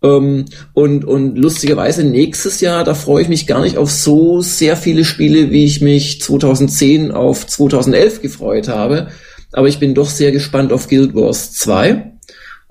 [0.02, 4.76] Ähm, und, und lustigerweise nächstes Jahr, da freue ich mich gar nicht auf so sehr
[4.76, 9.08] viele Spiele, wie ich mich 2010 auf 2011 gefreut habe.
[9.52, 12.12] Aber ich bin doch sehr gespannt auf Guild Wars 2.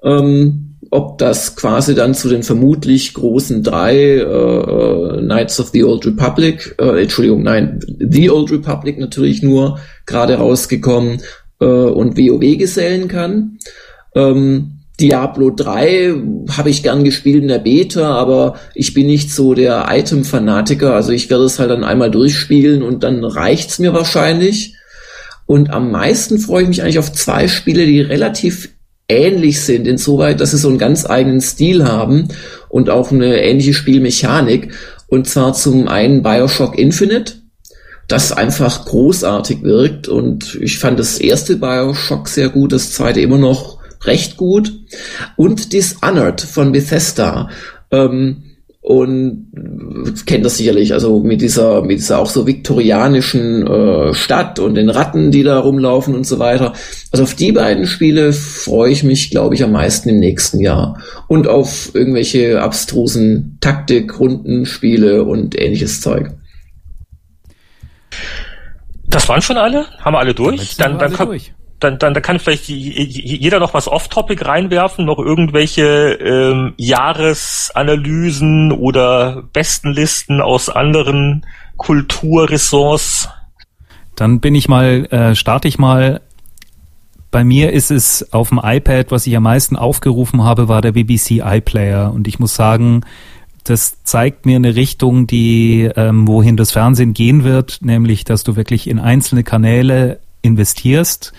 [0.04, 5.84] Ähm, ob das quasi dann zu den vermutlich großen drei äh, äh, Knights of the
[5.84, 11.22] Old Republic, äh, Entschuldigung, nein, The Old Republic natürlich nur gerade rausgekommen
[11.60, 13.58] äh, und WoW gesellen kann.
[14.16, 16.14] Ähm, Diablo 3
[16.52, 20.94] habe ich gern gespielt in der Beta, aber ich bin nicht so der Item-Fanatiker.
[20.94, 24.76] Also ich werde es halt dann einmal durchspielen und dann reicht's mir wahrscheinlich.
[25.46, 28.70] Und am meisten freue ich mich eigentlich auf zwei Spiele, die relativ
[29.08, 32.30] ähnlich sind, insoweit, dass sie so einen ganz eigenen Stil haben
[32.70, 34.74] und auch eine ähnliche Spielmechanik.
[35.08, 37.34] Und zwar zum einen Bioshock Infinite,
[38.08, 40.08] das einfach großartig wirkt.
[40.08, 43.75] Und ich fand das erste Bioshock sehr gut, das zweite immer noch
[44.08, 44.74] recht gut.
[45.36, 47.50] Und Dishonored von Bethesda.
[47.92, 48.44] Ähm,
[48.86, 49.48] und
[50.28, 54.92] kennt das sicherlich, also mit dieser, mit dieser auch so viktorianischen äh, Stadt und den
[54.92, 56.74] Ratten, die da rumlaufen und so weiter.
[57.12, 61.02] Also auf die beiden Spiele freue ich mich, glaube ich, am meisten im nächsten Jahr.
[61.28, 66.30] Und auf irgendwelche abstrusen Taktik, Rundenspiele und ähnliches Zeug.
[69.08, 69.88] Das waren schon alle?
[70.00, 70.78] Haben wir alle durch?
[70.78, 75.20] Dann, dann, alle durch dann, dann, dann kann vielleicht jeder noch was off-topic reinwerfen, noch
[75.20, 81.46] irgendwelche ähm, Jahresanalysen oder Bestenlisten aus anderen
[81.78, 83.30] Kulturressorts.
[84.16, 86.22] Dann bin ich mal, äh, starte ich mal.
[87.30, 90.94] Bei mir ist es auf dem iPad, was ich am meisten aufgerufen habe, war der
[90.94, 92.14] BBC iPlayer.
[92.14, 93.02] Und ich muss sagen,
[93.66, 98.56] das zeigt mir eine Richtung, die ähm, wohin das Fernsehen gehen wird, nämlich dass du
[98.56, 101.34] wirklich in einzelne Kanäle investierst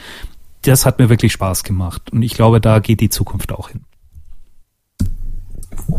[0.67, 2.11] das hat mir wirklich Spaß gemacht.
[2.13, 3.83] Und ich glaube, da geht die Zukunft auch hin.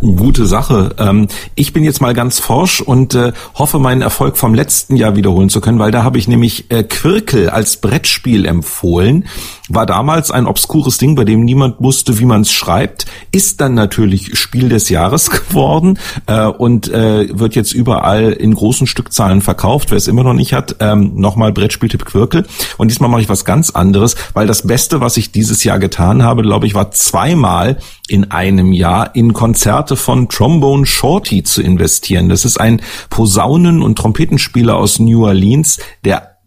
[0.02, 0.96] Gute Sache.
[1.00, 5.16] Ähm, ich bin jetzt mal ganz forsch und äh, hoffe, meinen Erfolg vom letzten Jahr
[5.16, 9.28] wiederholen zu können, weil da habe ich nämlich äh, Quirkel als Brettspiel empfohlen.
[9.70, 13.06] War damals ein obskures Ding, bei dem niemand wusste, wie man es schreibt.
[13.32, 19.42] Ist dann natürlich Spiel des Jahres geworden äh, und wird jetzt überall in großen Stückzahlen
[19.42, 19.92] verkauft.
[19.92, 22.46] Wer es immer noch nicht hat, ähm, nochmal Brettspieltipp Quirkel.
[22.78, 26.24] Und diesmal mache ich was ganz anderes, weil das Beste, was ich dieses Jahr getan
[26.24, 32.30] habe, glaube ich, war zweimal in einem Jahr in Konzerte von Trombone Shorty zu investieren.
[32.30, 36.38] Das ist ein Posaunen- und Trompetenspieler aus New Orleans, der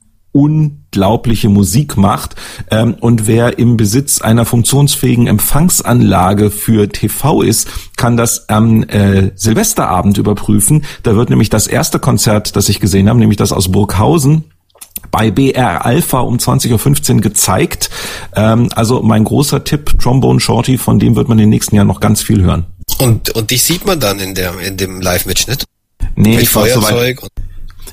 [0.90, 2.34] unglaubliche Musik macht.
[2.70, 9.30] Ähm, und wer im Besitz einer funktionsfähigen Empfangsanlage für TV ist, kann das am äh,
[9.34, 10.84] Silvesterabend überprüfen.
[11.02, 14.44] Da wird nämlich das erste Konzert, das ich gesehen habe, nämlich das aus Burghausen,
[15.10, 17.90] bei BR Alpha um 20.15 Uhr gezeigt.
[18.34, 21.88] Ähm, also mein großer Tipp, Trombone Shorty, von dem wird man in den nächsten Jahren
[21.88, 22.66] noch ganz viel hören.
[22.98, 25.64] Und, und dich sieht man dann in, der, in dem Live-Mitschnitt?
[26.16, 27.18] Nee, ich war, zu weit,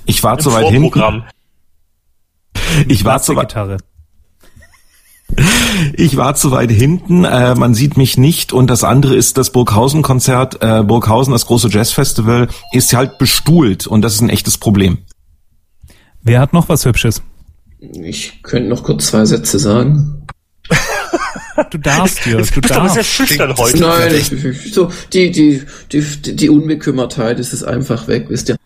[0.05, 1.23] ich war zu weit hinten.
[2.87, 3.55] Ich war zu weit.
[5.93, 9.51] Ich war zu weit hinten, äh, man sieht mich nicht und das andere ist das
[9.51, 10.61] Burghausen-Konzert.
[10.61, 14.99] Äh, Burghausen, das große Jazzfestival, ist halt bestuhlt und das ist ein echtes Problem.
[16.23, 17.21] Wer hat noch was Hübsches?
[17.79, 20.25] Ich könnte noch kurz zwei Sätze sagen.
[21.71, 22.79] Du darfst, Jörg, du bist darfst.
[22.79, 23.79] aber sehr schüchtern heute.
[23.79, 28.56] Nein, ich, ich, so, die, die, die, die Unbekümmertheit ist es einfach weg, wisst ihr.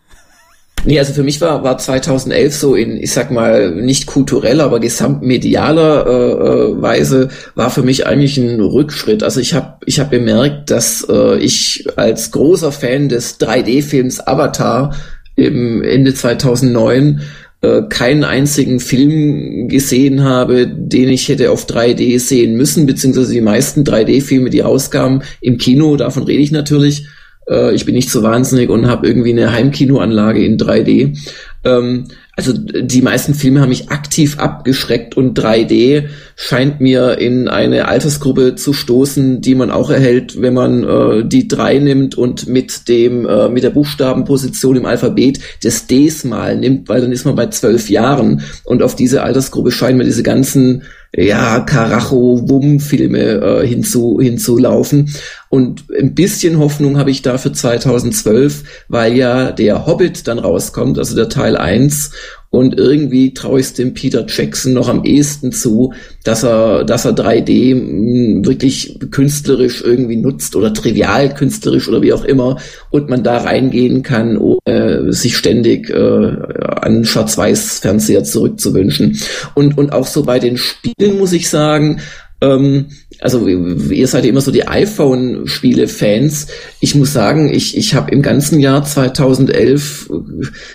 [0.83, 4.79] Nee, also für mich war, war 2011 so in, ich sag mal, nicht kultureller, aber
[4.79, 9.21] gesamtmedialer äh, äh, Weise war für mich eigentlich ein Rückschritt.
[9.21, 14.95] Also ich habe ich hab bemerkt, dass äh, ich als großer Fan des 3D-Films Avatar
[15.35, 17.21] im Ende 2009
[17.61, 23.41] äh, keinen einzigen Film gesehen habe, den ich hätte auf 3D sehen müssen, beziehungsweise die
[23.41, 27.05] meisten 3D-Filme, die rauskamen im Kino, davon rede ich natürlich.
[27.47, 31.17] Äh, ich bin nicht so wahnsinnig und habe irgendwie eine Heimkinoanlage in 3D.
[31.63, 32.05] Ähm,
[32.35, 36.05] also die meisten Filme haben mich aktiv abgeschreckt und 3D
[36.35, 41.47] scheint mir in eine Altersgruppe zu stoßen, die man auch erhält, wenn man äh, die
[41.47, 46.89] 3 nimmt und mit dem äh, mit der Buchstabenposition im Alphabet des Ds mal nimmt,
[46.89, 50.83] weil dann ist man bei zwölf Jahren und auf diese Altersgruppe scheinen mir diese ganzen
[51.13, 55.13] ja, Karacho-Wum-Filme äh, hinzu, hinzulaufen.
[55.49, 60.97] Und ein bisschen Hoffnung habe ich da für 2012, weil ja der Hobbit dann rauskommt,
[60.97, 62.11] also der Teil 1.
[62.53, 65.93] Und irgendwie traue ich es dem Peter Jackson noch am ehesten zu,
[66.25, 72.11] dass er, dass er 3D hm, wirklich künstlerisch irgendwie nutzt oder trivial künstlerisch oder wie
[72.11, 72.57] auch immer
[72.89, 79.17] und man da reingehen kann, ohne sich ständig äh, an Schwarz-Weiß-Fernseher zurückzuwünschen.
[79.55, 82.01] Und, und auch so bei den Spielen muss ich sagen,
[82.41, 82.87] ähm,
[83.19, 86.47] also ihr seid ja immer so die iPhone-Spiele-Fans.
[86.79, 90.09] Ich muss sagen, ich, ich habe im ganzen Jahr 2011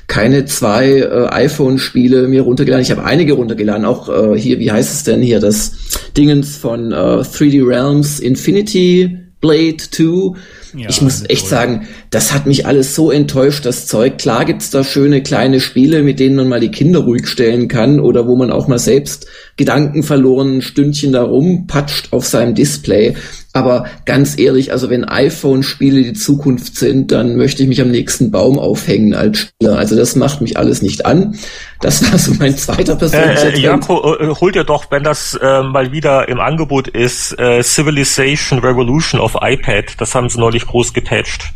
[0.06, 2.84] keine zwei äh, iPhone-Spiele mir runtergeladen.
[2.84, 5.72] Ich habe einige runtergeladen, auch äh, hier, wie heißt es denn hier, das
[6.16, 10.38] Dingens von äh, 3D Realms Infinity Blade 2
[10.74, 11.50] ja, ich muss echt toll.
[11.50, 14.18] sagen, das hat mich alles so enttäuscht, das Zeug.
[14.18, 18.00] Klar gibt's da schöne kleine Spiele, mit denen man mal die Kinder ruhig stellen kann
[18.00, 23.14] oder wo man auch mal selbst Gedanken verloren ein Stündchen da rumpatscht auf seinem Display.
[23.56, 28.30] Aber ganz ehrlich, also wenn iPhone-Spiele die Zukunft sind, dann möchte ich mich am nächsten
[28.30, 29.78] Baum aufhängen als Spieler.
[29.78, 31.38] Also das macht mich alles nicht an.
[31.80, 35.38] Das war so mein zweiter persönlicher äh, äh, Jako, äh, hol dir doch, wenn das
[35.40, 39.94] äh, mal wieder im Angebot ist, äh, Civilization Revolution auf iPad.
[39.98, 41.52] Das haben sie neulich groß gepatcht.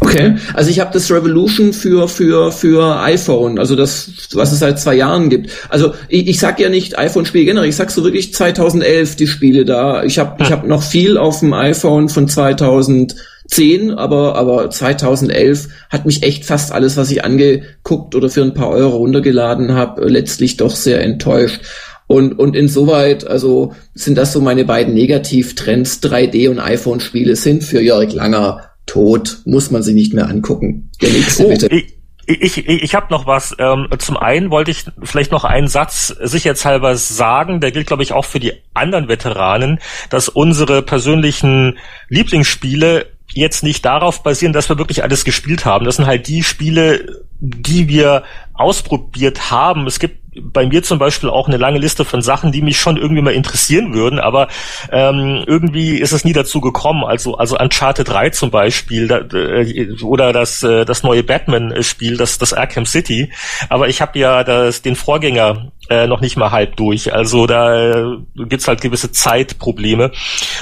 [0.00, 4.80] Okay, also ich habe das Revolution für für für iPhone, also das was es seit
[4.80, 5.50] zwei Jahren gibt.
[5.68, 9.64] Also ich, ich sag ja nicht iPhone-Spiele generell, ich sag so wirklich 2011 die Spiele
[9.64, 10.02] da.
[10.04, 16.06] Ich habe ich habe noch viel auf dem iPhone von 2010, aber aber 2011 hat
[16.06, 20.56] mich echt fast alles, was ich angeguckt oder für ein paar Euro runtergeladen habe, letztlich
[20.56, 21.60] doch sehr enttäuscht.
[22.08, 26.00] Und, und insoweit, also sind das so meine beiden Negativtrends.
[26.02, 30.90] 3D und iPhone-Spiele sind für Jörg Langer tot, muss man sich nicht mehr angucken.
[31.02, 31.66] Der nächste oh, bitte.
[31.68, 33.54] Ich ich, ich, ich habe noch was.
[33.58, 38.12] Ähm, zum einen wollte ich vielleicht noch einen Satz sicherheitshalber sagen, der gilt, glaube ich,
[38.12, 39.78] auch für die anderen Veteranen,
[40.10, 41.78] dass unsere persönlichen
[42.08, 45.84] Lieblingsspiele jetzt nicht darauf basieren, dass wir wirklich alles gespielt haben.
[45.84, 48.24] Das sind halt die Spiele, die wir
[48.54, 49.86] ausprobiert haben.
[49.86, 52.96] Es gibt bei mir zum Beispiel auch eine lange Liste von Sachen, die mich schon
[52.96, 54.48] irgendwie mal interessieren würden, aber
[54.90, 57.04] ähm, irgendwie ist es nie dazu gekommen.
[57.04, 62.38] Also also Uncharted 3 zum Beispiel da, äh, oder das äh, das neue Batman-Spiel, das
[62.38, 63.32] das Arkham City.
[63.68, 67.12] Aber ich habe ja das den Vorgänger äh, noch nicht mal halb durch.
[67.12, 70.12] Also da äh, gibt's halt gewisse Zeitprobleme.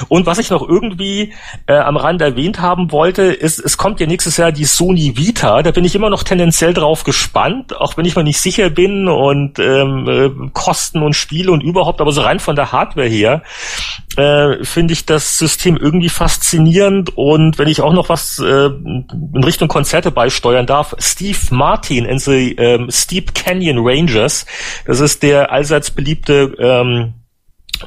[0.07, 1.33] Und was ich noch irgendwie
[1.67, 5.61] äh, am Rand erwähnt haben wollte, ist, es kommt ja nächstes Jahr die Sony Vita.
[5.63, 9.07] Da bin ich immer noch tendenziell drauf gespannt, auch wenn ich mir nicht sicher bin
[9.07, 13.43] und ähm, äh, Kosten und Spiele und überhaupt, aber so rein von der Hardware her
[14.17, 17.17] äh, finde ich das System irgendwie faszinierend.
[17.17, 22.19] Und wenn ich auch noch was äh, in Richtung Konzerte beisteuern darf, Steve Martin in
[22.19, 24.45] the ähm, Steep Canyon Rangers,
[24.85, 27.13] das ist der allseits beliebte ähm,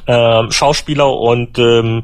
[0.05, 2.03] äh, Schauspieler und ähm,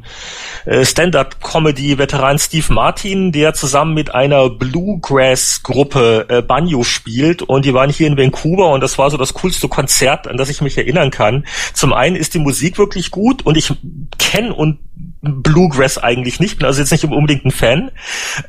[0.66, 7.90] äh, Stand-up-Comedy-Veteran Steve Martin, der zusammen mit einer Bluegrass-Gruppe äh, Banjo spielt und die waren
[7.90, 11.12] hier in Vancouver und das war so das coolste Konzert, an das ich mich erinnern
[11.12, 11.46] kann.
[11.74, 13.72] Zum einen ist die Musik wirklich gut und ich
[14.18, 14.80] kenne und
[15.22, 17.92] Bluegrass eigentlich nicht, bin also jetzt nicht unbedingt ein Fan.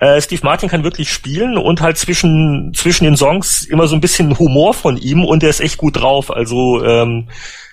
[0.01, 4.01] Äh, Steve Martin kann wirklich spielen und halt zwischen zwischen den Songs immer so ein
[4.01, 6.31] bisschen Humor von ihm und der ist echt gut drauf.
[6.31, 7.29] Also ähm,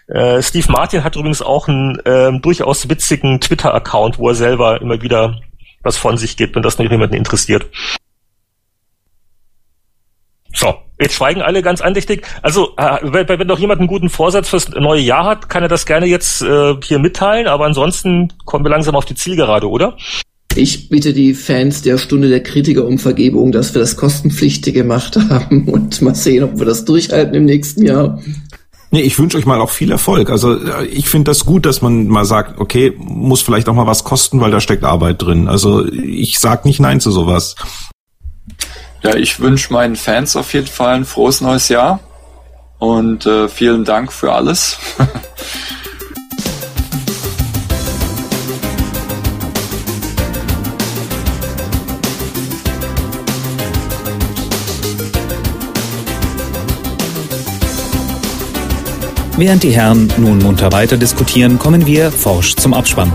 [0.07, 5.01] äh, Steve Martin hat übrigens auch einen ähm, durchaus witzigen Twitter-Account, wo er selber immer
[5.01, 5.39] wieder
[5.81, 7.69] was von sich gibt, wenn das noch jemanden interessiert.
[10.55, 12.25] So, jetzt schweigen alle ganz andächtig.
[12.41, 15.69] Also, äh, wenn, wenn doch jemand einen guten Vorsatz fürs neue Jahr hat, kann er
[15.69, 19.97] das gerne jetzt äh, hier mitteilen, aber ansonsten kommen wir langsam auf die Zielgerade, oder?
[20.55, 25.17] Ich bitte die Fans der Stunde der Kritiker um Vergebung, dass wir das kostenpflichtig gemacht
[25.29, 28.21] haben und mal sehen, ob wir das durchhalten im nächsten Jahr.
[28.93, 30.29] Nee, ich wünsche euch mal auch viel Erfolg.
[30.29, 33.87] Also äh, ich finde das gut, dass man mal sagt, okay, muss vielleicht auch mal
[33.87, 35.47] was kosten, weil da steckt Arbeit drin.
[35.47, 37.55] Also ich sag nicht nein zu sowas.
[39.01, 42.01] Ja, ich wünsche meinen Fans auf jeden Fall ein frohes neues Jahr
[42.77, 44.77] und äh, vielen Dank für alles.
[59.43, 63.11] Während die Herren nun munter weiter diskutieren, kommen wir forsch zum Abspann.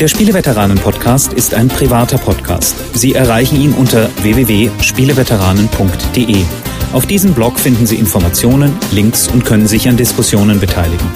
[0.00, 2.74] Der Spieleveteranen-Podcast ist ein privater Podcast.
[2.94, 6.44] Sie erreichen ihn unter www.spieleveteranen.de.
[6.92, 11.08] Auf diesem Blog finden Sie Informationen, Links und können sich an Diskussionen beteiligen.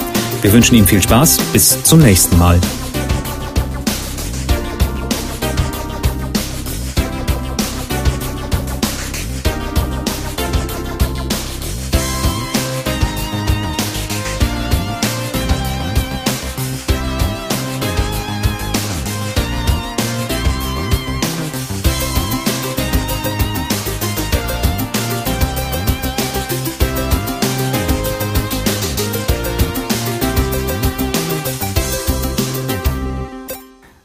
[0.43, 1.37] Wir wünschen Ihnen viel Spaß.
[1.51, 2.57] Bis zum nächsten Mal.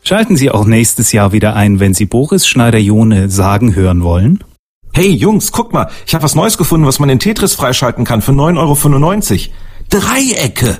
[0.06, 4.44] Schalten Sie auch nächstes Jahr wieder ein, wenn Sie Boris Schneider-Jone sagen hören wollen.
[4.92, 8.20] Hey Jungs, guck mal, ich habe was Neues gefunden, was man in Tetris freischalten kann
[8.20, 9.54] für 9,95 Euro.
[9.88, 10.78] Dreiecke!